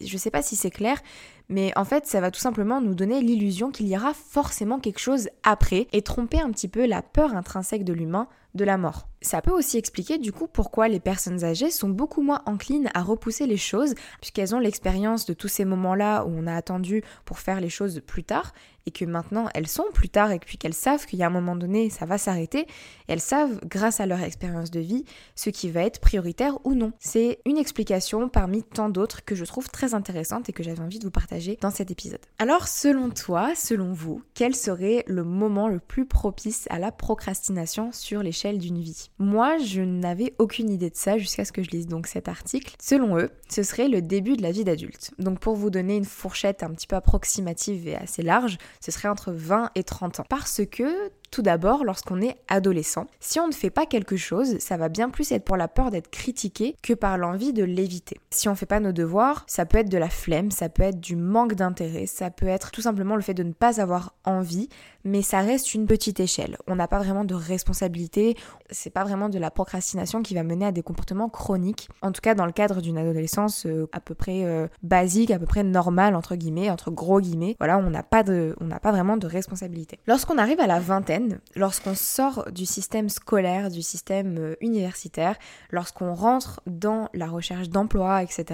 je 0.06 0.18
sais 0.18 0.32
pas 0.32 0.42
si 0.42 0.56
c'est 0.56 0.72
clair, 0.72 1.00
mais 1.50 1.72
en 1.76 1.84
fait, 1.84 2.06
ça 2.06 2.22
va 2.22 2.32
tout 2.32 2.40
simplement 2.40 2.80
nous 2.80 2.96
donner 2.96 3.22
l'illusion 3.22 3.72
qu'il 3.72 3.88
y 3.88 3.98
aura 3.98 4.14
forcément 4.14 4.80
quelque 4.80 5.00
chose 5.00 5.30
après 5.44 5.88
et 5.92 6.04
tromper 6.04 6.40
un 6.40 6.52
petit 6.52 6.68
peu 6.68 6.86
la 6.86 7.02
peur 7.02 7.36
intrinsèque 7.36 7.84
de 7.84 7.94
l'humain 7.94 8.28
de 8.56 8.66
la 8.66 8.78
mort. 8.78 9.08
Ça 9.22 9.42
peut 9.42 9.52
aussi 9.52 9.78
expliquer 9.78 10.18
du 10.18 10.32
coup 10.32 10.48
pourquoi 10.48 10.88
les 10.88 11.00
personnes 11.00 11.44
âgées 11.44 11.72
sont 11.72 11.90
beaucoup 11.90 12.22
moins 12.22 12.42
enclines 12.46 12.90
à 12.94 13.02
repousser 13.02 13.46
les 13.46 13.58
choses, 13.58 13.94
puisqu'elles 14.22 14.56
ont 14.56 14.60
l'expérience 14.60 15.26
de 15.26 15.34
tous 15.34 15.50
ces 15.50 15.66
moments-là 15.66 16.24
où 16.24 16.30
on 16.30 16.48
a 16.48 16.56
attendu 16.56 17.04
pour 17.26 17.40
faire 17.40 17.60
les 17.60 17.70
choses 17.70 18.02
plus 18.06 18.24
tard, 18.24 18.54
et 18.86 18.92
que 18.92 19.06
maintenant 19.06 19.50
elles 19.54 19.68
sont 19.68 19.86
plus 19.94 20.10
tard, 20.10 20.32
et 20.32 20.40
puis 20.40 20.58
qu'elles 20.58 20.74
savent 20.74 21.06
qu'il 21.06 21.20
y 21.20 21.24
a 21.24 21.28
un 21.28 21.32
moment 21.32 21.58
donné 21.58 21.90
ça 21.90 22.06
va 22.06 22.18
s'arrêter, 22.18 22.66
elles 23.08 23.20
savent, 23.20 23.60
grâce 23.66 24.00
à 24.00 24.06
leur 24.06 24.22
expérience 24.22 24.72
de 24.72 24.80
vie, 24.80 25.04
ce 25.36 25.50
qui 25.50 25.70
va 25.70 25.84
être 25.84 26.00
prioritaire 26.00 26.58
ou 26.64 26.74
non. 26.74 26.94
C'est 27.00 27.40
une 27.46 27.58
explication 27.58 28.30
parmi 28.30 28.64
tant 28.64 28.90
d'autres 28.90 29.26
que 29.26 29.36
je 29.36 29.46
trouve 29.46 29.70
très 29.70 29.94
intéressante 29.94 30.50
et 30.50 30.54
que 30.54 30.64
j'avais 30.64 30.82
envie 30.82 31.00
de 31.00 31.06
vous 31.06 31.12
partager 31.12 31.39
dans 31.62 31.72
cet 31.72 31.92
épisode. 31.92 32.20
Alors 32.38 32.68
selon 32.68 33.10
toi, 33.10 33.54
selon 33.56 33.94
vous, 33.94 34.22
quel 34.34 34.56
serait 34.56 35.04
le 35.08 35.24
moment 35.24 35.68
le 35.68 35.80
plus 35.80 36.06
propice 36.06 36.66
à 36.70 36.80
la 36.80 36.92
procrastination 36.92 37.92
sur 37.92 38.24
les 38.24 38.32
d'une 38.58 38.80
vie? 38.80 39.10
Moi, 39.20 39.58
je 39.58 39.82
n'avais 39.82 40.34
aucune 40.40 40.70
idée 40.70 40.90
de 40.90 40.96
ça 40.96 41.18
jusqu'à 41.18 41.44
ce 41.44 41.52
que 41.52 41.62
je 41.62 41.70
lise 41.72 41.88
donc 41.88 42.08
cet 42.08 42.28
article. 42.30 42.76
Selon 42.82 43.18
eux, 43.18 43.30
ce 43.50 43.64
serait 43.64 43.90
le 43.90 44.02
début 44.02 44.38
de 44.38 44.42
la 44.42 44.52
vie 44.52 44.64
d'adulte. 44.64 45.12
Donc 45.20 45.40
pour 45.40 45.56
vous 45.56 45.70
donner 45.70 45.98
une 45.98 46.06
fourchette 46.06 46.64
un 46.64 46.70
petit 46.70 46.88
peu 46.88 46.96
approximative 46.96 47.88
et 47.88 47.96
assez 47.96 48.22
large, 48.22 48.58
ce 48.80 48.92
serait 48.92 49.10
entre 49.10 49.32
20 49.32 49.72
et 49.76 49.84
30 49.84 50.22
ans. 50.22 50.26
Parce 50.30 50.62
que 50.72 51.12
tout 51.32 51.42
d'abord, 51.42 51.84
lorsqu'on 51.84 52.22
est 52.22 52.38
adolescent, 52.48 53.08
si 53.20 53.40
on 53.40 53.48
ne 53.48 53.54
fait 53.54 53.70
pas 53.70 53.86
quelque 53.86 54.18
chose, 54.18 54.58
ça 54.60 54.78
va 54.78 54.90
bien 54.90 55.10
plus 55.10 55.32
être 55.32 55.46
pour 55.46 55.58
la 55.58 55.68
peur 55.68 55.92
d'être 55.92 56.10
critiqué 56.10 56.76
que 56.82 56.94
par 56.94 57.18
l'envie 57.18 57.54
de 57.54 57.64
l'éviter. 57.64 58.20
Si 58.32 58.48
on 58.48 58.52
ne 58.52 58.58
fait 58.58 58.66
pas 58.66 58.80
nos 58.80 58.92
devoirs, 58.92 59.44
ça 59.48 59.66
peut 59.66 59.78
être 59.78 59.90
de 59.90 59.98
la 59.98 60.10
flemme, 60.10 60.52
ça 60.52 60.70
peut 60.70 60.84
être 60.84 61.00
du 61.00 61.16
manque 61.16 61.54
d'intérêt, 61.54 62.06
ça 62.06 62.32
peut 62.32 62.48
être 62.48 62.72
tout 62.72 62.82
simplement 62.82 63.16
le 63.16 63.22
fait 63.22 63.34
de 63.34 63.44
ne 63.44 63.54
pas 63.54 63.82
avoir 63.82 64.16
envie, 64.26 64.70
mais 65.04 65.22
ça 65.22 65.40
reste 65.40 65.74
une 65.74 65.86
petite 65.86 66.20
échelle. 66.20 66.58
On 66.68 66.76
n'a 66.76 66.88
pas 66.88 67.00
vraiment 67.00 67.24
de 67.24 67.36
responsabilité, 67.36 68.36
c'est 68.70 68.90
pas 68.90 69.04
vraiment 69.04 69.30
de 69.30 69.40
la 69.40 69.52
procrastination 69.52 70.22
qui 70.22 70.36
va 70.36 70.44
mener 70.44 70.66
à 70.66 70.72
des 70.72 70.82
comportements 70.82 71.30
chroniques. 71.30 71.90
En 72.02 72.12
tout 72.12 72.22
cas, 72.22 72.36
dans 72.36 72.46
le 72.46 72.52
cadre 72.52 72.82
d'une 72.82 72.98
adolescence 72.98 73.66
euh, 73.66 73.88
à 73.92 74.00
peu 74.00 74.16
près 74.16 74.44
euh, 74.46 74.68
basique, 74.84 75.32
à 75.32 75.40
peu 75.40 75.46
près 75.46 75.64
normale 75.64 76.16
entre 76.16 76.36
guillemets, 76.36 76.70
entre 76.70 76.92
gros 76.92 77.22
guillemets. 77.22 77.56
Voilà, 77.60 77.78
on 77.78 77.90
n'a 77.90 78.04
pas 78.04 78.24
pas 78.24 78.92
vraiment 78.92 79.18
de 79.18 79.28
responsabilité. 79.28 80.00
Lorsqu'on 80.08 80.38
arrive 80.38 80.60
à 80.60 80.68
la 80.68 80.80
vingtaine 80.80 81.40
lorsqu'on 81.56 81.96
sort 81.96 82.46
du 82.52 82.66
système 82.66 83.10
scolaire, 83.10 83.70
du 83.70 83.82
système 83.82 84.38
euh, 84.38 84.56
universitaire, 84.62 85.36
lorsqu'on 85.72 86.14
rentre 86.14 86.62
dans 86.68 87.10
la 87.14 87.28
recherche 87.28 87.70
d'emploi, 87.70 88.24
etc., 88.24 88.46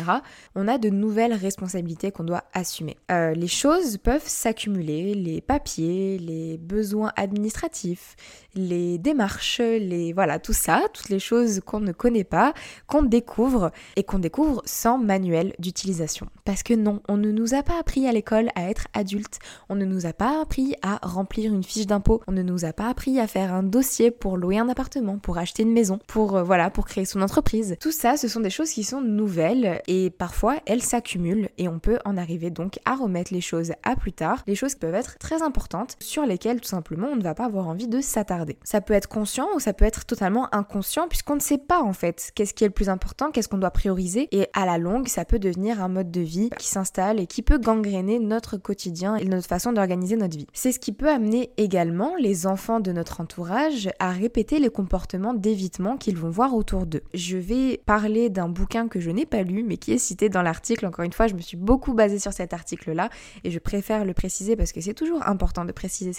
on 0.56 0.68
a 0.68 0.78
de 0.78 0.90
nouvelles 0.90 1.34
responsabilités 1.34 2.12
qu'on 2.12 2.24
doit 2.24 2.44
assumer. 2.54 2.98
Les 3.10 3.48
choses 3.48 3.98
peuvent 3.98 4.28
s'accumuler, 4.28 5.14
les 5.14 5.42
papiers, 5.42 6.18
les 6.18 6.35
besoins 6.60 7.12
administratifs, 7.16 8.16
les 8.56 8.98
démarches, 8.98 9.60
les 9.60 10.14
voilà, 10.14 10.40
tout 10.40 10.54
ça, 10.54 10.84
toutes 10.94 11.10
les 11.10 11.20
choses 11.20 11.62
qu'on 11.66 11.80
ne 11.80 11.92
connaît 11.92 12.24
pas, 12.24 12.54
qu'on 12.88 13.04
découvre 13.04 13.72
et 13.96 14.04
qu'on 14.04 14.20
découvre 14.20 14.62
sans 14.66 14.98
manuel 14.98 15.54
d'utilisation. 15.60 16.28
Parce 16.46 16.64
que 16.64 16.74
non, 16.74 17.02
on 17.08 17.18
ne 17.18 17.32
nous 17.32 17.54
a 17.54 17.64
pas 17.64 17.80
appris 17.80 18.08
à 18.08 18.12
l'école 18.12 18.50
à 18.56 18.70
être 18.70 18.88
adulte, 18.94 19.40
on 19.70 19.76
ne 19.76 19.86
nous 19.86 20.06
a 20.06 20.14
pas 20.14 20.42
appris 20.42 20.76
à 20.82 21.00
remplir 21.02 21.54
une 21.54 21.64
fiche 21.64 21.88
d'impôt, 21.88 22.22
on 22.28 22.32
ne 22.32 22.42
nous 22.42 22.66
a 22.66 22.74
pas 22.74 22.90
appris 22.90 23.20
à 23.20 23.28
faire 23.28 23.54
un 23.54 23.64
dossier 23.64 24.12
pour 24.12 24.38
louer 24.38 24.58
un 24.58 24.70
appartement, 24.70 25.18
pour 25.18 25.38
acheter 25.38 25.64
une 25.64 25.74
maison, 25.74 26.00
pour 26.08 26.38
euh, 26.38 26.44
voilà, 26.44 26.70
pour 26.70 26.86
créer 26.86 27.06
son 27.06 27.22
entreprise. 27.22 27.76
Tout 27.80 27.92
ça, 27.92 28.18
ce 28.18 28.28
sont 28.28 28.40
des 28.40 28.50
choses 28.50 28.72
qui 28.72 28.84
sont 28.84 29.02
nouvelles 29.02 29.82
et 29.88 30.10
parfois 30.10 30.58
elles 30.66 30.82
s'accumulent 30.82 31.50
et 31.58 31.68
on 31.68 31.80
peut 31.80 32.00
en 32.06 32.18
arriver 32.18 32.50
donc 32.50 32.80
à 32.86 32.96
remettre 32.96 33.34
les 33.34 33.42
choses 33.42 33.74
à 33.84 33.96
plus 33.96 34.14
tard, 34.14 34.44
les 34.48 34.56
choses 34.56 34.76
peuvent 34.76 34.96
être 34.96 35.18
très 35.18 35.42
importantes 35.42 35.98
sur 36.00 36.25
lesquelles 36.26 36.62
tout 36.62 36.70
simplement 36.70 37.08
on 37.12 37.16
ne 37.16 37.24
va 37.24 37.34
pas 37.34 37.46
avoir 37.46 37.68
envie 37.68 37.88
de 37.88 38.02
s'attarder. 38.02 38.58
Ça 38.64 38.82
peut 38.82 38.94
être 38.94 39.08
conscient 39.08 39.48
ou 39.56 39.60
ça 39.60 39.74
peut 39.74 39.86
être 39.86 40.06
totalement 40.06 40.54
inconscient 40.54 41.08
puisqu'on 41.08 41.36
ne 41.36 41.42
sait 41.42 41.58
pas 41.58 41.82
en 41.82 41.94
fait 41.94 42.32
qu'est-ce 42.36 42.54
qui 42.54 42.64
est 42.64 42.68
le 42.68 42.74
plus 42.74 42.90
important, 42.90 43.32
qu'est-ce 43.32 43.50
qu'on 43.50 43.58
doit 43.58 43.72
prioriser 43.72 44.28
et 44.32 44.48
à 44.54 44.66
la 44.66 44.78
longue 44.78 45.08
ça 45.08 45.26
peut 45.26 45.40
devenir 45.40 45.82
un 45.82 45.88
mode 45.88 46.12
de 46.12 46.22
vie 46.22 46.50
qui 46.58 46.68
s'installe 46.68 47.20
et 47.20 47.28
qui 47.28 47.42
peut 47.42 47.58
gangréner 47.58 48.20
notre 48.20 48.58
quotidien 48.58 49.16
et 49.16 49.26
notre 49.26 49.48
façon 49.48 49.74
d'organiser 49.74 50.16
notre 50.16 50.38
vie. 50.38 50.48
C'est 50.54 50.72
ce 50.72 50.80
qui 50.80 50.92
peut 50.92 51.10
amener 51.10 51.52
également 51.58 52.16
les 52.20 52.48
enfants 52.48 52.80
de 52.80 52.92
notre 52.92 53.22
entourage 53.22 53.90
à 54.00 54.12
répéter 54.12 54.60
les 54.60 54.70
comportements 54.70 55.34
d'évitement 55.34 55.98
qu'ils 55.98 56.18
vont 56.18 56.30
voir 56.30 56.54
autour 56.54 56.86
d'eux. 56.86 57.04
Je 57.14 57.38
vais 57.38 57.82
parler 57.86 58.30
d'un 58.30 58.50
bouquin 58.50 58.88
que 58.88 59.00
je 59.00 59.12
n'ai 59.12 59.26
pas 59.26 59.44
lu 59.44 59.64
mais 59.64 59.78
qui 59.78 59.94
est 59.94 59.98
cité 59.98 60.30
dans 60.30 60.42
l'article. 60.42 60.86
Encore 60.86 61.06
une 61.06 61.14
fois, 61.14 61.28
je 61.28 61.36
me 61.36 61.42
suis 61.42 61.58
beaucoup 61.58 61.94
basée 61.94 62.20
sur 62.20 62.34
cet 62.34 62.54
article-là 62.54 63.10
et 63.44 63.52
je 63.52 63.60
préfère 63.60 64.06
le 64.06 64.14
préciser 64.14 64.56
parce 64.56 64.72
que 64.72 64.82
c'est 64.82 64.94
toujours 64.94 65.28
important 65.28 65.66
de 65.66 65.72
préciser 65.72 66.14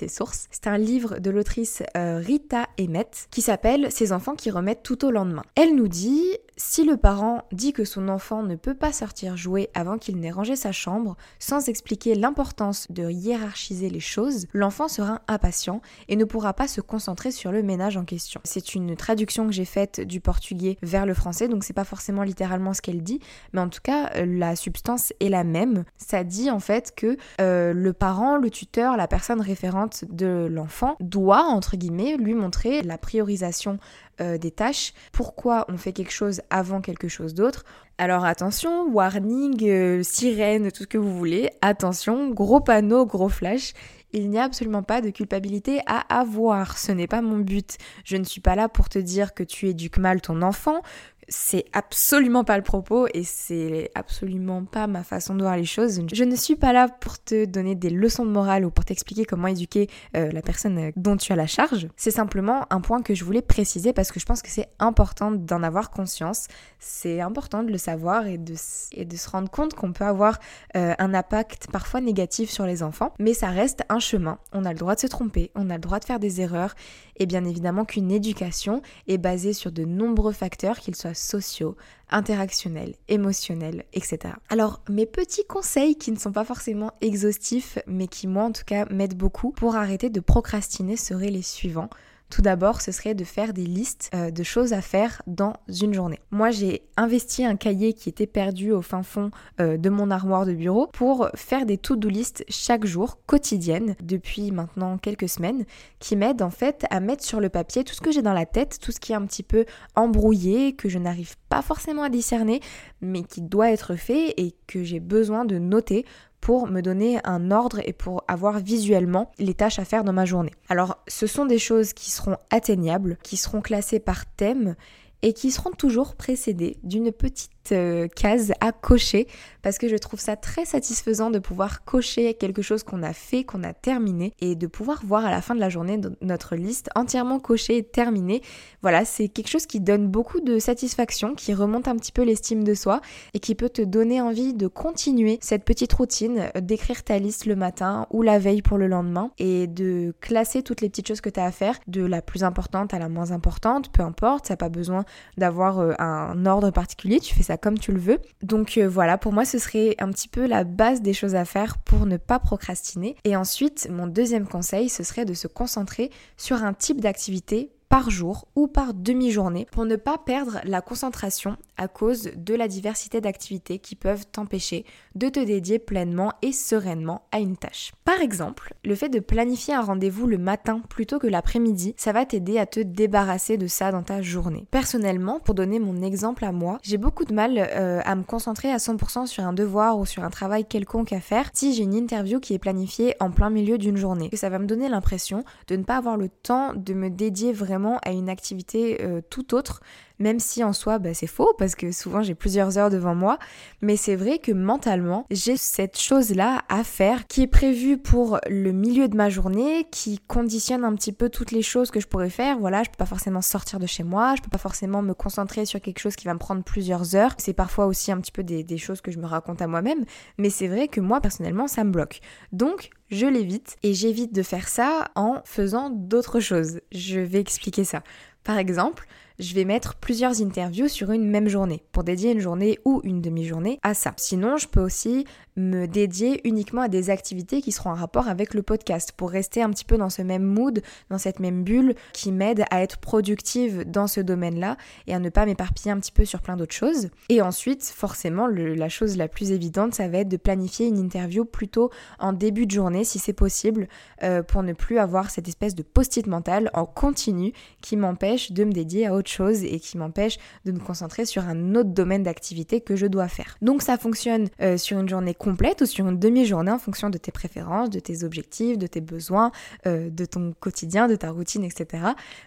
C'est 0.51 0.67
un 0.67 0.79
livre 0.79 1.19
de 1.19 1.31
l'autrice 1.31 1.83
euh, 1.97 2.19
Rita 2.19 2.69
Emmett 2.79 3.29
qui 3.31 3.43
s'appelle 3.43 3.91
Ces 3.91 4.13
enfants 4.13 4.35
qui 4.35 4.51
remettent 4.51 4.83
tout 4.83 5.05
au 5.05 5.11
lendemain. 5.11 5.45
Elle 5.55 5.75
nous 5.75 5.89
dit 5.89 6.25
si 6.57 6.85
le 6.85 6.97
parent 6.97 7.43
dit 7.53 7.73
que 7.73 7.85
son 7.85 8.09
enfant 8.09 8.43
ne 8.43 8.55
peut 8.55 8.75
pas 8.75 8.93
sortir 8.93 9.37
jouer 9.37 9.69
avant 9.75 9.99
qu'il 9.99 10.19
n'ait 10.19 10.31
rangé 10.31 10.57
sa 10.57 10.73
chambre, 10.73 11.17
sans 11.39 11.69
expliquer 11.69 12.15
l'importance 12.15 12.87
de 12.91 13.11
hiérarchiser 13.11 13.91
les 13.91 14.01
choses, 14.01 14.47
l'enfant 14.55 14.89
sera 14.89 15.21
impatient 15.29 15.83
et 16.09 16.17
ne 16.17 16.25
pourra 16.25 16.55
pas 16.55 16.67
se 16.67 16.81
concentrer 16.81 17.31
sur 17.31 17.53
le 17.53 17.63
ménage 17.63 17.99
en 17.99 18.05
question. 18.05 18.41
C'est 18.45 18.75
une 18.75 18.97
traduction 18.97 19.47
que 19.47 19.53
j'ai 19.53 19.67
faite 19.67 20.01
du 20.01 20.21
portugais 20.21 20.79
vers 20.83 21.05
le 21.05 21.13
français, 21.13 21.49
donc 21.49 21.63
c'est 21.63 21.75
pas 21.75 21.85
forcément 21.85 22.23
littéralement 22.23 22.73
ce 22.73 22.81
qu'elle 22.81 23.03
dit, 23.03 23.21
mais 23.53 23.61
en 23.61 23.69
tout 23.69 23.83
cas 23.83 24.11
euh, 24.17 24.25
la 24.27 24.57
substance 24.57 25.13
est 25.21 25.29
la 25.29 25.45
même. 25.45 25.85
Ça 25.99 26.25
dit 26.25 26.51
en 26.51 26.61
fait 26.61 26.95
que 26.97 27.19
euh, 27.41 27.75
le 27.75 27.93
parent, 27.93 28.37
le 28.39 28.49
tuteur, 28.49 28.97
la 28.97 29.09
personne 29.09 29.43
référente 29.43 30.05
de 30.09 30.49
l'enfant 30.51 30.97
doit 31.01 31.43
entre 31.43 31.77
guillemets 31.77 32.17
lui 32.17 32.35
montrer 32.35 32.83
la 32.83 32.97
priorisation 32.97 33.79
euh, 34.21 34.39
des 34.39 34.51
tâches, 34.51 34.93
pourquoi 35.13 35.67
on 35.69 35.77
fait 35.77 35.93
quelque 35.93 36.13
chose 36.13 36.41
avant 36.51 36.81
quelque 36.81 37.09
chose 37.09 37.35
d'autre? 37.35 37.65
Alors 37.99 38.25
attention, 38.25 38.89
warning, 38.89 39.59
euh, 39.69 40.03
sirène, 40.03 40.71
tout 40.71 40.83
ce 40.83 40.89
que 40.89 40.99
vous 40.99 41.17
voulez, 41.17 41.51
attention, 41.63 42.31
gros 42.31 42.61
panneau, 42.61 43.07
gros 43.07 43.29
flash, 43.29 43.73
il 44.13 44.31
n'y 44.31 44.39
a 44.39 44.45
absolument 44.45 44.83
pas 44.83 45.01
de 45.01 45.11
culpabilité 45.11 45.81
à 45.87 45.99
avoir, 46.19 46.79
ce 46.79 46.93
n'est 46.93 47.07
pas 47.07 47.21
mon 47.21 47.39
but. 47.39 47.77
Je 48.05 48.17
ne 48.17 48.25
suis 48.25 48.41
pas 48.41 48.55
là 48.55 48.69
pour 48.69 48.89
te 48.89 48.99
dire 48.99 49.35
que 49.35 49.43
tu 49.43 49.69
éduques 49.69 49.99
mal 49.99 50.21
ton 50.21 50.43
enfant, 50.43 50.81
c'est 51.29 51.65
absolument 51.73 52.45
pas 52.45 52.57
le 52.57 52.63
propos 52.63 53.09
et 53.13 53.25
c'est 53.25 53.91
absolument 53.95 54.65
pas 54.65 54.87
ma 54.87 55.03
façon 55.03 55.35
de 55.35 55.43
voir 55.43 55.57
les 55.57 55.65
choses. 55.65 56.03
Je 56.13 56.25
ne 56.25 56.37
suis 56.37 56.57
pas 56.57 56.73
là 56.73 56.89
pour 56.89 57.23
te 57.23 57.45
donner 57.45 57.75
des 57.75 57.91
leçons 57.91 58.25
de 58.25 58.31
morale 58.31 58.65
ou 58.65 58.71
pour 58.71 58.85
t'expliquer 58.85 59.25
comment 59.25 59.49
éduquer 59.49 59.89
euh, 60.17 60.31
la 60.31 60.43
personne 60.43 60.79
euh, 60.79 60.91
dont 60.97 61.17
tu 61.17 61.33
as 61.33 61.37
la 61.37 61.47
charge. 61.47 61.89
C'est 61.97 62.11
simplement 62.11 62.67
un 62.71 62.81
point 62.81 63.03
que 63.03 63.15
je 63.15 63.25
voulais 63.25 63.43
préciser 63.43 63.93
parce 63.93 64.13
que 64.13 64.21
je 64.21 64.27
pense 64.27 64.43
que 64.43 64.51
c'est 64.51 64.69
important 64.79 65.33
d'en 65.33 65.63
avoir 65.63 65.91
conscience. 65.91 66.47
C'est 66.79 67.21
important 67.21 67.63
de 67.63 67.73
le 67.73 67.79
savoir 67.79 68.27
et 68.27 68.39
de, 68.39 68.55
et 68.93 69.05
de 69.05 69.17
se 69.17 69.29
rendre 69.29 69.51
compte 69.51 69.75
qu'on 69.75 69.93
peut 69.93 70.05
avoir 70.05 70.39
euh, 70.77 70.95
un 70.99 71.15
impact 71.15 71.69
parfois 71.73 72.01
négatif 72.01 72.51
sur 72.51 72.67
les 72.67 72.83
enfants. 72.83 73.13
Mais 73.19 73.35
ça 73.35 73.49
reste 73.49 73.83
un 73.89 73.99
chemin. 73.99 74.39
On 74.53 74.65
a 74.65 74.73
le 74.73 74.79
droit 74.79 74.95
de 74.95 75.01
se 75.01 75.07
tromper, 75.07 75.51
on 75.55 75.71
a 75.71 75.75
le 75.75 75.81
droit 75.81 75.99
de 75.99 76.05
faire 76.05 76.21
des 76.21 76.41
erreurs 76.41 76.75
et 77.19 77.27
bien 77.27 77.45
évidemment 77.45 77.85
qu'une 77.85 78.11
éducation 78.11 78.83
est 79.09 79.19
basée 79.19 79.53
sur 79.53 79.73
de 79.73 79.85
nombreux 79.85 80.33
facteurs, 80.33 80.79
qu'ils 80.79 80.97
soient 80.97 81.15
sociaux, 81.17 81.77
interactionnels, 82.11 82.95
émotionnels, 83.09 83.85
etc. 83.93 84.35
Alors 84.49 84.81
mes 84.89 85.07
petits 85.07 85.45
conseils 85.47 85.97
qui 85.97 86.13
ne 86.13 86.19
sont 86.19 86.33
pas 86.33 86.45
forcément 86.45 86.93
exhaustifs, 87.01 87.79
mais 87.87 88.07
qui 88.07 88.27
moi 88.27 88.45
en 88.45 88.53
tout 88.53 88.65
cas 88.65 88.87
m'aident 88.91 89.17
beaucoup 89.17 89.51
pour 89.51 89.77
arrêter 89.77 90.11
de 90.11 90.21
procrastiner 90.21 90.97
seraient 90.97 91.31
les 91.31 91.43
suivants. 91.43 91.91
Tout 92.29 92.43
d'abord, 92.43 92.81
ce 92.81 92.91
serait 92.91 93.15
de 93.15 93.23
faire 93.23 93.53
des 93.53 93.65
listes 93.65 94.11
euh, 94.15 94.31
de 94.31 94.43
choses 94.43 94.73
à 94.73 94.81
faire 94.81 95.23
dans 95.29 95.55
une 95.69 95.95
journée. 95.95 96.19
Moi, 96.33 96.51
j'ai 96.51 96.83
investi 96.97 97.45
un 97.45 97.55
cahier 97.57 97.93
qui 97.93 98.09
était 98.09 98.27
perdu 98.27 98.73
au 98.73 98.83
fin 98.83 99.05
fond 99.05 99.31
euh, 99.61 99.77
de 99.77 99.91
mon 99.91 100.11
armoire 100.11 100.45
de 100.45 100.53
bureau 100.53 100.89
pour 100.89 101.29
faire 101.35 101.67
des 101.67 101.79
to-do 101.79 102.09
list 102.09 102.45
chaque 102.49 102.85
jour, 102.85 103.19
quotidiennes, 103.27 103.95
depuis 104.03 104.51
maintenant 104.51 104.99
quelques 104.99 105.29
semaines, 105.29 105.65
qui 106.01 106.17
m'aident 106.17 106.43
en 106.43 106.51
fait 106.51 106.85
à 106.91 106.99
mettre 106.99 107.25
sur 107.25 107.41
le 107.41 107.49
papier 107.49 107.85
tout 107.85 107.95
ce 107.95 108.01
que 108.01 108.11
j'ai 108.11 108.23
dans 108.23 108.33
la 108.33 108.47
tête, 108.47 108.79
tout 108.81 108.91
ce 108.91 108.99
qui 108.99 109.13
est 109.13 109.17
un 109.17 109.27
petit 109.27 109.45
peu 109.45 109.65
embrouillé, 109.95 110.75
que 110.75 110.89
je 110.89 110.99
n'arrive 110.99 111.37
pas 111.49 111.63
forcément 111.63 112.03
à 112.03 112.09
discerner, 112.09 112.61
mais 113.01 113.23
qui 113.23 113.41
doit 113.41 113.71
être 113.71 113.95
fait 113.95 114.35
et 114.37 114.57
que 114.67 114.83
j'ai 114.83 115.01
besoin 115.01 115.45
de 115.45 115.59
noter 115.59 116.05
pour 116.47 116.69
me 116.69 116.81
donner 116.81 117.19
un 117.25 117.51
ordre 117.51 117.81
et 117.85 117.93
pour 117.93 118.23
avoir 118.29 118.61
visuellement 118.61 119.33
les 119.41 119.55
tâches 119.55 119.81
à 119.81 119.85
faire 119.85 120.05
dans 120.05 120.13
ma 120.13 120.27
journée. 120.27 120.53
Alors 120.69 120.97
ce 121.09 121.27
sont 121.27 121.45
des 121.45 121.59
choses 121.59 121.93
qui 121.93 122.13
seront 122.13 122.37
atteignables, 122.51 123.19
qui 123.25 123.37
seront 123.37 123.61
classées 123.61 123.99
par 123.99 124.27
thème 124.27 124.77
et 125.23 125.33
qui 125.33 125.51
seront 125.51 125.73
toujours 125.73 126.15
précédées 126.15 126.77
d'une 126.85 127.11
petite 127.11 127.51
euh, 127.73 128.09
case 128.09 128.53
à 128.61 128.73
cocher 128.73 129.27
parce 129.67 129.79
que 129.79 129.89
je 129.89 129.97
trouve 129.97 130.21
ça 130.21 130.37
très 130.37 130.65
satisfaisant 130.65 131.31
de 131.31 131.41
pouvoir 131.41 131.85
cocher 131.85 132.35
quelque 132.35 132.63
chose 132.63 132.85
qu'on 132.85 133.03
a 133.03 133.13
fait, 133.13 133.43
qu'on 133.43 133.65
a 133.65 133.73
terminé 133.73 134.33
et 134.41 134.55
de 134.55 134.69
pouvoir 134.69 135.05
voir 135.05 135.27
à 135.27 135.31
la 135.33 135.43
fin 135.43 135.57
de 135.57 135.61
la 135.61 135.69
journée 135.69 136.01
notre 136.21 136.55
liste 136.55 136.89
entièrement 136.95 137.41
cochée 137.41 137.79
et 137.79 137.83
terminée. 137.83 138.43
Voilà, 138.83 139.05
c'est 139.05 139.27
quelque 139.27 139.49
chose 139.49 139.67
qui 139.67 139.81
donne 139.81 140.07
beaucoup 140.07 140.41
de 140.41 140.61
satisfaction, 140.61 141.35
qui 141.35 141.53
remonte 141.53 141.89
un 141.89 141.97
petit 141.97 142.13
peu 142.13 142.23
l'estime 142.23 142.63
de 142.63 142.75
soi 142.75 143.01
et 143.35 143.41
qui 143.41 143.57
peut 143.57 143.69
te 143.69 143.83
donner 143.83 144.21
envie 144.21 144.55
de 144.55 144.69
continuer 144.69 145.39
cette 145.41 145.65
petite 145.65 145.93
routine, 145.93 146.49
euh, 146.57 146.61
d'écrire 146.61 147.03
ta 147.03 147.19
liste 147.19 147.47
le 147.47 147.57
matin 147.57 148.07
ou 148.11 148.23
la 148.23 148.39
veille 148.39 148.63
pour 148.63 148.79
le 148.79 148.87
lendemain 148.87 149.33
et 149.39 149.67
de 149.67 150.15
classer 150.21 150.63
toutes 150.63 150.81
les 150.81 150.89
petites 150.89 151.09
choses 151.09 151.21
que 151.21 151.31
tu 151.31 151.41
as 151.41 151.45
à 151.45 151.51
faire, 151.51 151.77
de 151.89 152.05
la 152.05 152.23
plus 152.23 152.45
importante 152.45 152.95
à 152.95 153.01
la 153.01 153.09
moins 153.09 153.33
importante, 153.33 153.91
peu 153.91 154.03
importe, 154.03 154.47
ça 154.47 154.53
n'a 154.53 154.59
pas 154.59 154.69
besoin 154.69 155.05
d'avoir 155.37 155.81
euh, 155.81 155.93
un 155.99 156.47
ordre 156.47 156.71
particulier, 156.71 157.19
tu 157.19 157.35
fais 157.35 157.43
ça 157.43 157.56
comme 157.57 157.79
tu 157.79 157.93
le 157.93 157.99
veux. 157.99 158.19
Donc 158.43 158.79
euh, 158.79 158.89
voilà, 158.89 159.19
pour 159.19 159.33
moi 159.33 159.45
ce 159.45 159.59
serait 159.59 159.95
un 159.99 160.11
petit 160.11 160.29
peu 160.29 160.47
la 160.47 160.65
base 160.65 161.03
des 161.03 161.13
choses 161.13 161.35
à 161.35 161.45
faire 161.45 161.79
pour 161.79 162.07
ne 162.07 162.17
pas 162.17 162.39
procrastiner. 162.39 163.17
Et 163.25 163.37
ensuite, 163.37 163.89
mon 163.91 164.07
deuxième 164.07 164.47
conseil, 164.47 164.89
ce 164.89 165.03
serait 165.03 165.25
de 165.25 165.35
se 165.35 165.47
concentrer 165.47 166.11
sur 166.37 166.63
un 166.63 166.73
type 166.73 167.01
d'activité 167.01 167.71
par 167.89 168.11
jour 168.11 168.47
ou 168.57 168.67
par 168.67 168.95
demi-journée 168.95 169.67
pour 169.71 169.85
ne 169.85 169.97
pas 169.97 170.19
perdre 170.19 170.61
la 170.65 170.81
concentration 170.81 171.57
à 171.77 171.89
cause 171.89 172.31
de 172.37 172.55
la 172.55 172.69
diversité 172.69 173.21
d'activités 173.21 173.79
qui 173.79 173.95
peuvent 173.95 174.27
t'empêcher 174.27 174.85
de 175.15 175.29
te 175.29 175.41
dédier 175.41 175.79
pleinement 175.79 176.33
et 176.43 176.53
sereinement 176.53 177.23
à 177.33 177.39
une 177.39 177.57
tâche. 177.57 177.93
Par 178.05 178.21
exemple, 178.21 178.75
le 178.85 178.95
fait 178.95 179.09
de 179.09 179.21
planifier 179.21 179.75
un 179.75 179.83
rendez-vous 179.83 180.27
le 180.27 180.39
matin 180.39 180.81
plutôt 180.89 181.19
que 181.19 181.27
l'après-midi, 181.27 181.95
ça 181.97 182.13
va 182.13 182.25
t'aider 182.25 182.59
à 182.59 182.67
te 182.67 182.81
débarrasser 182.81 183.57
de 183.57 183.67
ça 183.67 183.93
dans 183.93 184.03
ta 184.03 184.23
journée. 184.23 184.67
Personnellement, 184.71 185.41
pour 185.41 185.55
donner 185.55 185.79
mon 185.79 186.03
exemple 186.03 186.45
à 186.45 186.53
moi, 186.53 186.79
j'ai 186.83 186.99
beaucoup 186.99 187.25
de 187.25 187.35
mal 187.35 187.59
euh, 187.59 188.01
à 188.05 188.15
me 188.15 188.23
concentrer 188.23 188.71
à 188.71 188.79
100% 188.79 189.27
sur 189.27 189.45
un 189.45 189.53
devoir 189.53 189.99
ou 189.99 190.07
sur 190.07 190.25
un 190.25 190.31
travail 190.31 190.65
quelconque 190.65 191.13
à 191.13 191.21
faire 191.21 191.51
si 191.53 191.75
j'ai 191.75 191.83
une 191.83 191.95
interview 191.95 192.41
qui 192.41 192.55
est 192.55 192.59
planifiée 192.59 193.15
en 193.21 193.31
plein 193.31 193.51
milieu 193.51 193.79
d'une 193.79 193.97
journée. 193.97 194.31
Ça 194.33 194.49
va 194.49 194.59
me 194.59 194.67
donner 194.67 194.89
l'impression 194.89 195.45
de 195.69 195.77
ne 195.77 195.85
pas 195.85 195.97
avoir 195.97 196.17
le 196.17 196.29
temps 196.29 196.73
de 196.75 196.95
me 196.95 197.11
dédier 197.11 197.53
vraiment 197.53 197.76
à 198.03 198.11
une 198.11 198.29
activité 198.29 198.99
euh, 199.03 199.21
tout 199.29 199.55
autre 199.55 199.81
même 200.19 200.41
si 200.41 200.65
en 200.65 200.73
soi 200.73 200.99
bah, 200.99 201.15
c'est 201.15 201.27
faux 201.27 201.55
parce 201.59 201.75
que 201.75 201.93
souvent 201.93 202.23
j'ai 202.23 202.35
plusieurs 202.35 202.79
heures 202.79 202.91
devant 202.91 203.15
moi, 203.15 203.39
mais 203.83 203.97
c'est 203.97 204.17
vrai 204.17 204.39
que 204.39 204.53
mentalement 204.53 205.27
j'ai 205.31 205.57
cette 205.57 205.99
chose-là 205.99 206.63
à 206.69 206.85
faire 206.85 207.27
qui 207.27 207.43
est 207.43 207.47
prévue 207.47 207.99
pour 207.99 208.39
le 208.49 208.73
milieu 208.73 209.09
de 209.09 209.17
ma 209.17 209.31
journée, 209.31 209.87
qui 209.91 210.19
conditionne 210.19 210.85
un 210.85 210.95
petit 210.95 211.13
peu 211.13 211.29
toutes 211.29 211.53
les 211.53 211.63
choses 211.63 211.91
que 211.91 212.01
je 212.01 212.07
pourrais 212.07 212.31
faire. 212.31 212.59
Voilà, 212.59 212.83
je 212.83 212.91
peux 212.91 212.97
pas 212.97 213.07
forcément 213.07 213.43
sortir 213.43 213.79
de 213.79 213.87
chez 213.87 214.03
moi, 214.03 214.35
je 214.37 214.43
peux 214.43 214.51
pas 214.51 214.59
forcément 214.59 215.03
me 215.03 215.15
concentrer 215.15 215.67
sur 215.67 215.81
quelque 215.81 215.99
chose 215.99 216.17
qui 216.17 216.27
va 216.27 216.35
me 216.35 216.39
prendre 216.39 216.63
plusieurs 216.63 217.15
heures. 217.15 217.35
C'est 217.39 217.53
parfois 217.53 217.87
aussi 217.87 218.13
un 218.13 218.21
petit 218.21 218.33
peu 218.33 218.43
des, 218.43 218.65
des 218.65 218.79
choses 218.79 219.01
que 219.01 219.11
je 219.11 219.19
me 219.19 219.27
raconte 219.27 219.63
à 219.63 219.67
moi-même, 219.67 220.05
mais 220.39 220.51
c'est 220.51 220.69
vrai 220.69 220.89
que 220.89 221.01
moi 221.01 221.21
personnellement 221.21 221.67
ça 221.67 221.85
me 221.85 221.91
bloque. 221.91 222.21
Donc 222.53 222.91
je 223.11 223.27
l'évite 223.27 223.77
et 223.83 223.95
j'évite 223.95 224.35
de 224.35 224.43
faire 224.43 224.69
ça 224.69 225.09
en 225.15 225.41
faisant 225.45 225.91
d'autres 225.91 226.41
choses. 226.41 226.81
Je 226.93 227.21
vais 227.21 227.41
expliquer 227.41 227.85
ça. 227.85 228.03
Par 228.43 228.59
exemple, 228.59 229.07
je 229.39 229.55
vais 229.55 229.65
mettre 229.65 229.97
plusieurs 229.97 230.41
interviews 230.41 230.89
sur 230.89 231.11
une 231.11 231.29
même 231.29 231.49
journée 231.49 231.83
pour 231.93 232.05
dédier 232.05 232.33
une 232.33 232.41
journée 232.41 232.79
ou 232.85 233.01
une 233.05 233.21
demi-journée 233.21 233.79
à 233.83 233.95
ça. 233.95 234.13
Sinon, 234.17 234.57
je 234.57 234.69
peux 234.69 234.81
aussi 234.81 235.27
me 235.57 235.87
dédier 235.87 236.47
uniquement 236.47 236.83
à 236.83 236.89
des 236.89 237.11
activités 237.11 237.63
qui 237.63 237.73
seront 237.73 237.91
en 237.91 237.95
rapport 237.95 238.29
avec 238.29 238.55
le 238.55 238.63
podcast 238.63 239.13
pour 239.17 239.31
rester 239.31 239.63
un 239.63 239.71
petit 239.71 239.85
peu 239.85 239.97
dans 239.97 240.11
ce 240.11 240.23
même 240.23 240.43
mood, 240.43 240.83
dans 241.11 241.19
cette 241.19 241.41
même 241.41 241.65
bulle 241.65 241.95
qui 242.13 242.33
m'aide 242.33 242.65
à 242.71 242.83
être 242.83 242.99
productive 242.99 243.85
dans 243.91 244.07
ce 244.07 244.21
domaine-là 244.21 244.77
et 245.07 245.15
à 245.15 245.19
ne 245.19 245.29
pas 245.29 245.47
m'éparpiller 245.47 245.91
un 245.91 245.99
petit 245.99 246.13
peu 246.13 246.25
sur 246.25 246.41
plein 246.41 246.57
d'autres 246.57 246.75
choses. 246.75 247.09
Et 247.29 247.41
ensuite, 247.43 247.85
forcément, 247.85 248.47
la 248.47 248.89
chose 248.89 249.17
la 249.17 249.29
plus 249.29 249.53
évidente, 249.53 249.95
ça 249.95 250.09
va 250.09 250.19
être 250.19 250.29
de 250.29 250.37
planifier 250.37 250.87
une 250.87 250.99
interview 250.99 251.45
plutôt 251.45 251.91
en 252.19 252.33
début 252.33 252.67
de 252.67 252.71
journée 252.71 253.05
si 253.05 253.19
c'est 253.19 253.33
possible 253.33 253.89
euh, 254.23 254.43
pour 254.43 254.63
ne 254.63 254.73
plus 254.73 254.99
avoir 254.99 255.31
cette 255.31 255.49
espèce 255.49 255.75
de 255.75 255.83
post-it 255.83 256.27
mental 256.27 256.71
en 256.75 256.87
continu 256.87 257.53
qui 257.81 257.97
m'empêche 257.97 258.53
de 258.53 258.65
me 258.65 258.73
dédier 258.73 259.07
à 259.07 259.15
autre 259.15 259.31
chose 259.31 259.65
et 259.65 259.81
qui 259.81 259.99
m'empêche 259.99 260.39
de 260.65 260.73
me 260.73 260.81
concentrer 260.81 261.25
sur 261.25 261.45
un 261.45 261.75
autre 261.75 261.91
domaine 261.91 262.23
d'activité 262.23 262.81
que 262.81 262.97
je 262.97 263.07
dois 263.07 263.29
faire. 263.29 263.57
Donc 263.63 263.83
ça 263.83 263.97
fonctionne 263.97 264.49
euh, 264.61 264.77
sur 264.77 264.99
une 264.99 265.09
journée 265.09 265.35
complète 265.47 265.81
ou 265.81 265.87
sur 265.87 266.09
une 266.09 266.19
demi-journée 266.19 266.73
en 266.73 266.79
fonction 266.79 267.09
de 267.09 267.19
tes 267.19 267.31
préférences, 267.31 267.89
de 267.89 268.01
tes 268.01 268.25
objectifs, 268.25 268.79
de 268.79 268.89
tes 268.89 269.01
besoins, 269.01 269.53
euh, 269.87 270.11
de 270.11 270.25
ton 270.25 270.53
quotidien, 270.59 271.07
de 271.07 271.15
ta 271.15 271.31
routine, 271.31 271.63
etc. 271.63 272.03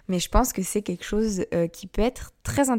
Mais 0.10 0.20
je 0.20 0.28
pense 0.28 0.52
que 0.52 0.64
c'est 0.64 0.82
quelque 0.82 1.06
chose 1.06 1.46
euh, 1.54 1.68
qui 1.68 1.88
peut 1.88 2.02
être 2.02 2.34
très 2.50 2.70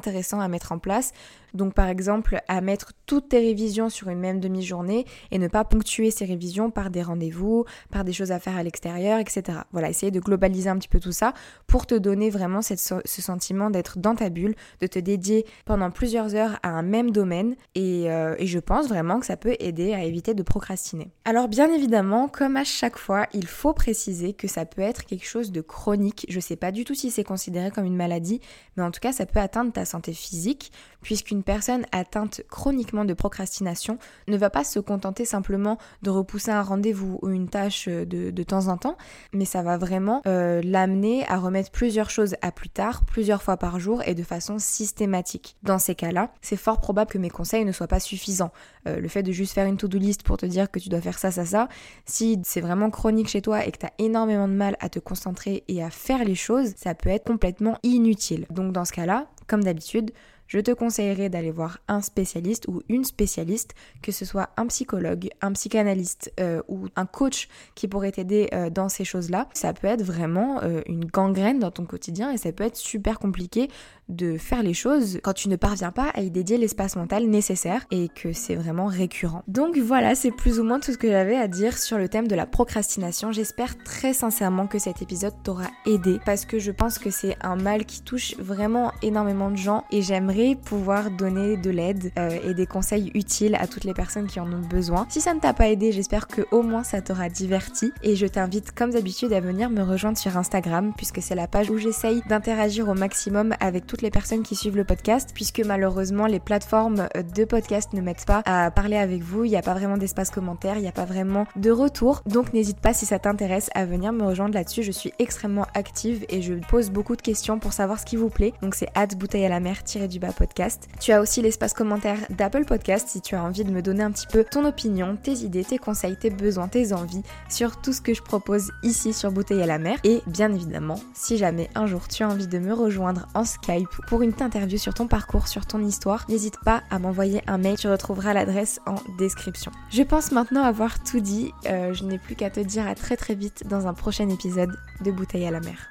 à 0.40 0.48
mettre 0.48 0.72
en 0.72 0.78
place. 0.78 1.12
Donc 1.54 1.74
par 1.74 1.88
exemple, 1.88 2.40
à 2.48 2.60
mettre 2.60 2.92
toutes 3.06 3.30
tes 3.30 3.38
révisions 3.38 3.88
sur 3.88 4.08
une 4.08 4.18
même 4.18 4.40
demi-journée 4.40 5.04
et 5.30 5.38
ne 5.38 5.48
pas 5.48 5.64
ponctuer 5.64 6.10
ces 6.10 6.24
révisions 6.24 6.70
par 6.70 6.90
des 6.90 7.02
rendez-vous, 7.02 7.64
par 7.90 8.04
des 8.04 8.12
choses 8.12 8.32
à 8.32 8.38
faire 8.38 8.56
à 8.56 8.62
l'extérieur, 8.62 9.18
etc. 9.18 9.58
Voilà, 9.72 9.90
essayer 9.90 10.12
de 10.12 10.20
globaliser 10.20 10.70
un 10.70 10.78
petit 10.78 10.88
peu 10.88 11.00
tout 11.00 11.12
ça 11.12 11.32
pour 11.66 11.86
te 11.86 11.94
donner 11.94 12.30
vraiment 12.30 12.60
ce 12.62 13.00
sentiment 13.04 13.70
d'être 13.70 13.98
dans 13.98 14.14
ta 14.14 14.28
bulle, 14.28 14.54
de 14.80 14.86
te 14.86 14.98
dédier 14.98 15.44
pendant 15.64 15.90
plusieurs 15.90 16.34
heures 16.34 16.58
à 16.62 16.70
un 16.70 16.82
même 16.82 17.10
domaine 17.10 17.56
et, 17.74 18.10
euh, 18.10 18.34
et 18.38 18.46
je 18.46 18.58
pense 18.58 18.88
vraiment 18.88 19.20
que 19.20 19.26
ça 19.26 19.36
peut 19.36 19.56
aider 19.58 19.92
à 19.92 20.04
éviter 20.04 20.34
de 20.34 20.42
procrastiner. 20.42 21.10
Alors 21.24 21.48
bien 21.48 21.72
évidemment, 21.72 22.28
comme 22.28 22.56
à 22.56 22.64
chaque 22.64 22.98
fois, 22.98 23.26
il 23.32 23.46
faut 23.46 23.72
préciser 23.72 24.34
que 24.34 24.48
ça 24.48 24.66
peut 24.66 24.82
être 24.82 25.04
quelque 25.04 25.26
chose 25.26 25.52
de 25.52 25.60
chronique. 25.60 26.26
Je 26.28 26.40
sais 26.40 26.56
pas 26.56 26.72
du 26.72 26.84
tout 26.84 26.94
si 26.94 27.10
c'est 27.10 27.24
considéré 27.24 27.70
comme 27.70 27.84
une 27.84 27.96
maladie, 27.96 28.40
mais 28.76 28.82
en 28.82 28.90
tout 28.90 29.00
cas 29.00 29.12
ça 29.12 29.26
peut 29.26 29.40
atteindre 29.40 29.59
ta 29.68 29.84
santé 29.84 30.12
physique 30.14 30.72
puisqu'une 31.02 31.42
personne 31.42 31.86
atteinte 31.92 32.42
chroniquement 32.50 33.04
de 33.04 33.14
procrastination 33.14 33.98
ne 34.28 34.36
va 34.36 34.50
pas 34.50 34.64
se 34.64 34.78
contenter 34.78 35.24
simplement 35.24 35.78
de 36.02 36.10
repousser 36.10 36.50
un 36.50 36.62
rendez-vous 36.62 37.18
ou 37.22 37.30
une 37.30 37.48
tâche 37.48 37.86
euh, 37.88 38.04
de, 38.04 38.42
temps 38.42 38.68
en 38.68 38.76
temps, 38.76 38.96
mais 39.32 39.44
ça 39.44 39.62
va 39.62 39.76
vraiment 39.76 40.22
euh, 40.26 40.60
l'amener 40.64 41.26
à 41.28 41.36
remettre 41.36 41.70
plusieurs 41.70 42.10
choses 42.10 42.36
à 42.42 42.52
plus 42.52 42.70
tard, 42.70 43.04
plusieurs 43.04 43.42
fois 43.42 43.56
par 43.56 43.78
jour 43.78 44.02
et 44.06 44.14
de 44.14 44.22
façon 44.22 44.58
systématique. 44.58 45.56
Dans 45.62 45.78
ces 45.78 45.94
cas-là, 45.94 46.32
c'est 46.40 46.56
fort 46.56 46.80
probable 46.80 47.10
que 47.10 47.18
mes 47.18 47.30
conseils 47.30 47.64
ne 47.64 47.72
soient 47.72 47.86
pas 47.86 48.00
suffisants. 48.00 48.50
Euh, 48.88 48.98
le 48.98 49.08
fait 49.08 49.22
de 49.22 49.32
juste 49.32 49.52
faire 49.52 49.66
une 49.66 49.76
to-do 49.76 49.98
list 49.98 50.22
pour 50.22 50.38
te 50.38 50.46
dire 50.46 50.70
que 50.70 50.78
tu 50.78 50.88
dois 50.88 51.00
faire 51.00 51.18
ça, 51.18 51.30
ça, 51.30 51.44
ça, 51.44 51.68
si 52.06 52.40
c'est 52.44 52.60
vraiment 52.60 52.90
chronique 52.90 53.28
chez 53.28 53.42
toi 53.42 53.64
et 53.64 53.70
que 53.70 53.78
tu 53.78 53.86
as 53.86 53.92
énormément 53.98 54.48
de 54.48 54.54
mal 54.54 54.76
à 54.80 54.88
te 54.88 54.98
concentrer 54.98 55.64
et 55.68 55.82
à 55.82 55.90
faire 55.90 56.24
les 56.24 56.34
choses, 56.34 56.72
ça 56.76 56.94
peut 56.94 57.10
être 57.10 57.26
complètement 57.26 57.78
inutile. 57.82 58.46
Donc 58.50 58.72
dans 58.72 58.84
ce 58.84 58.92
cas-là, 58.92 59.26
comme 59.46 59.64
d'habitude, 59.64 60.12
je 60.50 60.58
te 60.58 60.72
conseillerais 60.72 61.28
d'aller 61.28 61.52
voir 61.52 61.78
un 61.86 62.00
spécialiste 62.00 62.66
ou 62.66 62.82
une 62.88 63.04
spécialiste, 63.04 63.74
que 64.02 64.10
ce 64.10 64.24
soit 64.24 64.50
un 64.56 64.66
psychologue, 64.66 65.30
un 65.40 65.52
psychanalyste 65.52 66.32
euh, 66.40 66.60
ou 66.66 66.88
un 66.96 67.06
coach 67.06 67.48
qui 67.76 67.86
pourrait 67.86 68.10
t'aider 68.10 68.48
euh, 68.52 68.68
dans 68.68 68.88
ces 68.88 69.04
choses-là. 69.04 69.48
Ça 69.54 69.72
peut 69.72 69.86
être 69.86 70.02
vraiment 70.02 70.60
euh, 70.64 70.82
une 70.86 71.04
gangrène 71.04 71.60
dans 71.60 71.70
ton 71.70 71.84
quotidien 71.84 72.32
et 72.32 72.36
ça 72.36 72.50
peut 72.50 72.64
être 72.64 72.76
super 72.76 73.20
compliqué 73.20 73.68
de 74.08 74.36
faire 74.38 74.64
les 74.64 74.74
choses 74.74 75.20
quand 75.22 75.34
tu 75.34 75.48
ne 75.48 75.54
parviens 75.54 75.92
pas 75.92 76.10
à 76.14 76.22
y 76.22 76.32
dédier 76.32 76.58
l'espace 76.58 76.96
mental 76.96 77.26
nécessaire 77.26 77.86
et 77.92 78.08
que 78.08 78.32
c'est 78.32 78.56
vraiment 78.56 78.86
récurrent. 78.86 79.44
Donc 79.46 79.78
voilà, 79.78 80.16
c'est 80.16 80.32
plus 80.32 80.58
ou 80.58 80.64
moins 80.64 80.80
tout 80.80 80.90
ce 80.90 80.98
que 80.98 81.08
j'avais 81.08 81.36
à 81.36 81.46
dire 81.46 81.78
sur 81.78 81.96
le 81.96 82.08
thème 82.08 82.26
de 82.26 82.34
la 82.34 82.46
procrastination. 82.46 83.30
J'espère 83.30 83.78
très 83.84 84.14
sincèrement 84.14 84.66
que 84.66 84.80
cet 84.80 85.00
épisode 85.00 85.34
t'aura 85.44 85.68
aidé 85.86 86.18
parce 86.26 86.44
que 86.44 86.58
je 86.58 86.72
pense 86.72 86.98
que 86.98 87.10
c'est 87.10 87.36
un 87.40 87.54
mal 87.54 87.84
qui 87.84 88.02
touche 88.02 88.36
vraiment 88.38 88.90
énormément 89.02 89.52
de 89.52 89.56
gens 89.56 89.84
et 89.92 90.02
j'aimerais 90.02 90.39
pouvoir 90.54 91.10
donner 91.10 91.56
de 91.56 91.70
l'aide 91.70 92.12
euh, 92.18 92.38
et 92.44 92.54
des 92.54 92.66
conseils 92.66 93.10
utiles 93.14 93.54
à 93.56 93.66
toutes 93.66 93.84
les 93.84 93.94
personnes 93.94 94.26
qui 94.26 94.40
en 94.40 94.50
ont 94.50 94.60
besoin. 94.60 95.06
Si 95.08 95.20
ça 95.20 95.34
ne 95.34 95.40
t'a 95.40 95.52
pas 95.52 95.68
aidé, 95.68 95.92
j'espère 95.92 96.26
que 96.26 96.42
au 96.50 96.62
moins 96.62 96.82
ça 96.82 97.00
t'aura 97.02 97.28
diverti 97.28 97.92
et 98.02 98.16
je 98.16 98.26
t'invite 98.26 98.72
comme 98.72 98.90
d'habitude 98.90 99.32
à 99.32 99.40
venir 99.40 99.70
me 99.70 99.82
rejoindre 99.82 100.18
sur 100.18 100.36
Instagram 100.36 100.92
puisque 100.96 101.20
c'est 101.20 101.34
la 101.34 101.46
page 101.46 101.70
où 101.70 101.78
j'essaye 101.78 102.22
d'interagir 102.28 102.88
au 102.88 102.94
maximum 102.94 103.54
avec 103.60 103.86
toutes 103.86 104.02
les 104.02 104.10
personnes 104.10 104.42
qui 104.42 104.56
suivent 104.56 104.76
le 104.76 104.84
podcast, 104.84 105.30
puisque 105.34 105.60
malheureusement 105.60 106.26
les 106.26 106.40
plateformes 106.40 107.08
de 107.36 107.44
podcast 107.44 107.92
ne 107.92 108.00
mettent 108.00 108.26
pas 108.26 108.42
à 108.46 108.70
parler 108.70 108.96
avec 108.96 109.22
vous, 109.22 109.44
il 109.44 109.50
n'y 109.50 109.56
a 109.56 109.62
pas 109.62 109.74
vraiment 109.74 109.98
d'espace 109.98 110.30
commentaire, 110.30 110.76
il 110.76 110.82
n'y 110.82 110.88
a 110.88 110.92
pas 110.92 111.04
vraiment 111.04 111.46
de 111.56 111.70
retour. 111.70 112.22
Donc 112.26 112.54
n'hésite 112.54 112.80
pas 112.80 112.94
si 112.94 113.06
ça 113.06 113.18
t'intéresse 113.18 113.70
à 113.74 113.84
venir 113.84 114.12
me 114.12 114.24
rejoindre 114.24 114.54
là-dessus, 114.54 114.82
je 114.82 114.92
suis 114.92 115.12
extrêmement 115.18 115.66
active 115.74 116.24
et 116.28 116.40
je 116.40 116.54
pose 116.54 116.90
beaucoup 116.90 117.16
de 117.16 117.22
questions 117.22 117.58
pour 117.58 117.72
savoir 117.72 117.98
ce 117.98 118.06
qui 118.06 118.16
vous 118.16 118.30
plaît. 118.30 118.54
Donc 118.62 118.74
c'est 118.74 118.88
bouteille 119.16 119.44
à 119.44 119.48
la 119.48 119.60
mer 119.60 119.82
du 120.08 120.18
bas 120.18 120.29
podcast. 120.32 120.88
Tu 121.00 121.12
as 121.12 121.20
aussi 121.20 121.42
l'espace 121.42 121.74
commentaire 121.74 122.18
d'Apple 122.30 122.64
Podcast 122.64 123.08
si 123.08 123.20
tu 123.20 123.34
as 123.34 123.42
envie 123.42 123.64
de 123.64 123.70
me 123.70 123.82
donner 123.82 124.02
un 124.02 124.10
petit 124.10 124.26
peu 124.26 124.44
ton 124.44 124.64
opinion, 124.64 125.16
tes 125.16 125.32
idées, 125.32 125.64
tes 125.64 125.78
conseils, 125.78 126.16
tes 126.16 126.30
besoins, 126.30 126.68
tes 126.68 126.92
envies 126.92 127.22
sur 127.48 127.80
tout 127.80 127.92
ce 127.92 128.00
que 128.00 128.14
je 128.14 128.22
propose 128.22 128.70
ici 128.82 129.12
sur 129.12 129.32
Bouteille 129.32 129.62
à 129.62 129.66
la 129.66 129.78
mer. 129.78 129.98
Et 130.04 130.22
bien 130.26 130.52
évidemment, 130.52 131.00
si 131.14 131.36
jamais 131.36 131.68
un 131.74 131.86
jour 131.86 132.08
tu 132.08 132.22
as 132.22 132.28
envie 132.28 132.46
de 132.46 132.58
me 132.58 132.72
rejoindre 132.72 133.26
en 133.34 133.44
Skype 133.44 133.88
pour 134.08 134.22
une 134.22 134.34
interview 134.40 134.78
sur 134.78 134.94
ton 134.94 135.06
parcours, 135.06 135.48
sur 135.48 135.66
ton 135.66 135.84
histoire, 135.84 136.24
n'hésite 136.28 136.58
pas 136.64 136.82
à 136.90 136.98
m'envoyer 136.98 137.42
un 137.46 137.58
mail, 137.58 137.76
tu 137.76 137.88
retrouveras 137.88 138.34
l'adresse 138.34 138.80
en 138.86 138.96
description. 139.18 139.72
Je 139.90 140.02
pense 140.02 140.32
maintenant 140.32 140.62
avoir 140.62 141.02
tout 141.02 141.20
dit, 141.20 141.52
euh, 141.66 141.92
je 141.92 142.04
n'ai 142.04 142.18
plus 142.18 142.34
qu'à 142.34 142.50
te 142.50 142.60
dire 142.60 142.86
à 142.86 142.94
très 142.94 143.16
très 143.16 143.34
vite 143.34 143.66
dans 143.68 143.86
un 143.86 143.94
prochain 143.94 144.28
épisode 144.28 144.76
de 145.04 145.10
Bouteille 145.10 145.46
à 145.46 145.50
la 145.50 145.60
mer. 145.60 145.90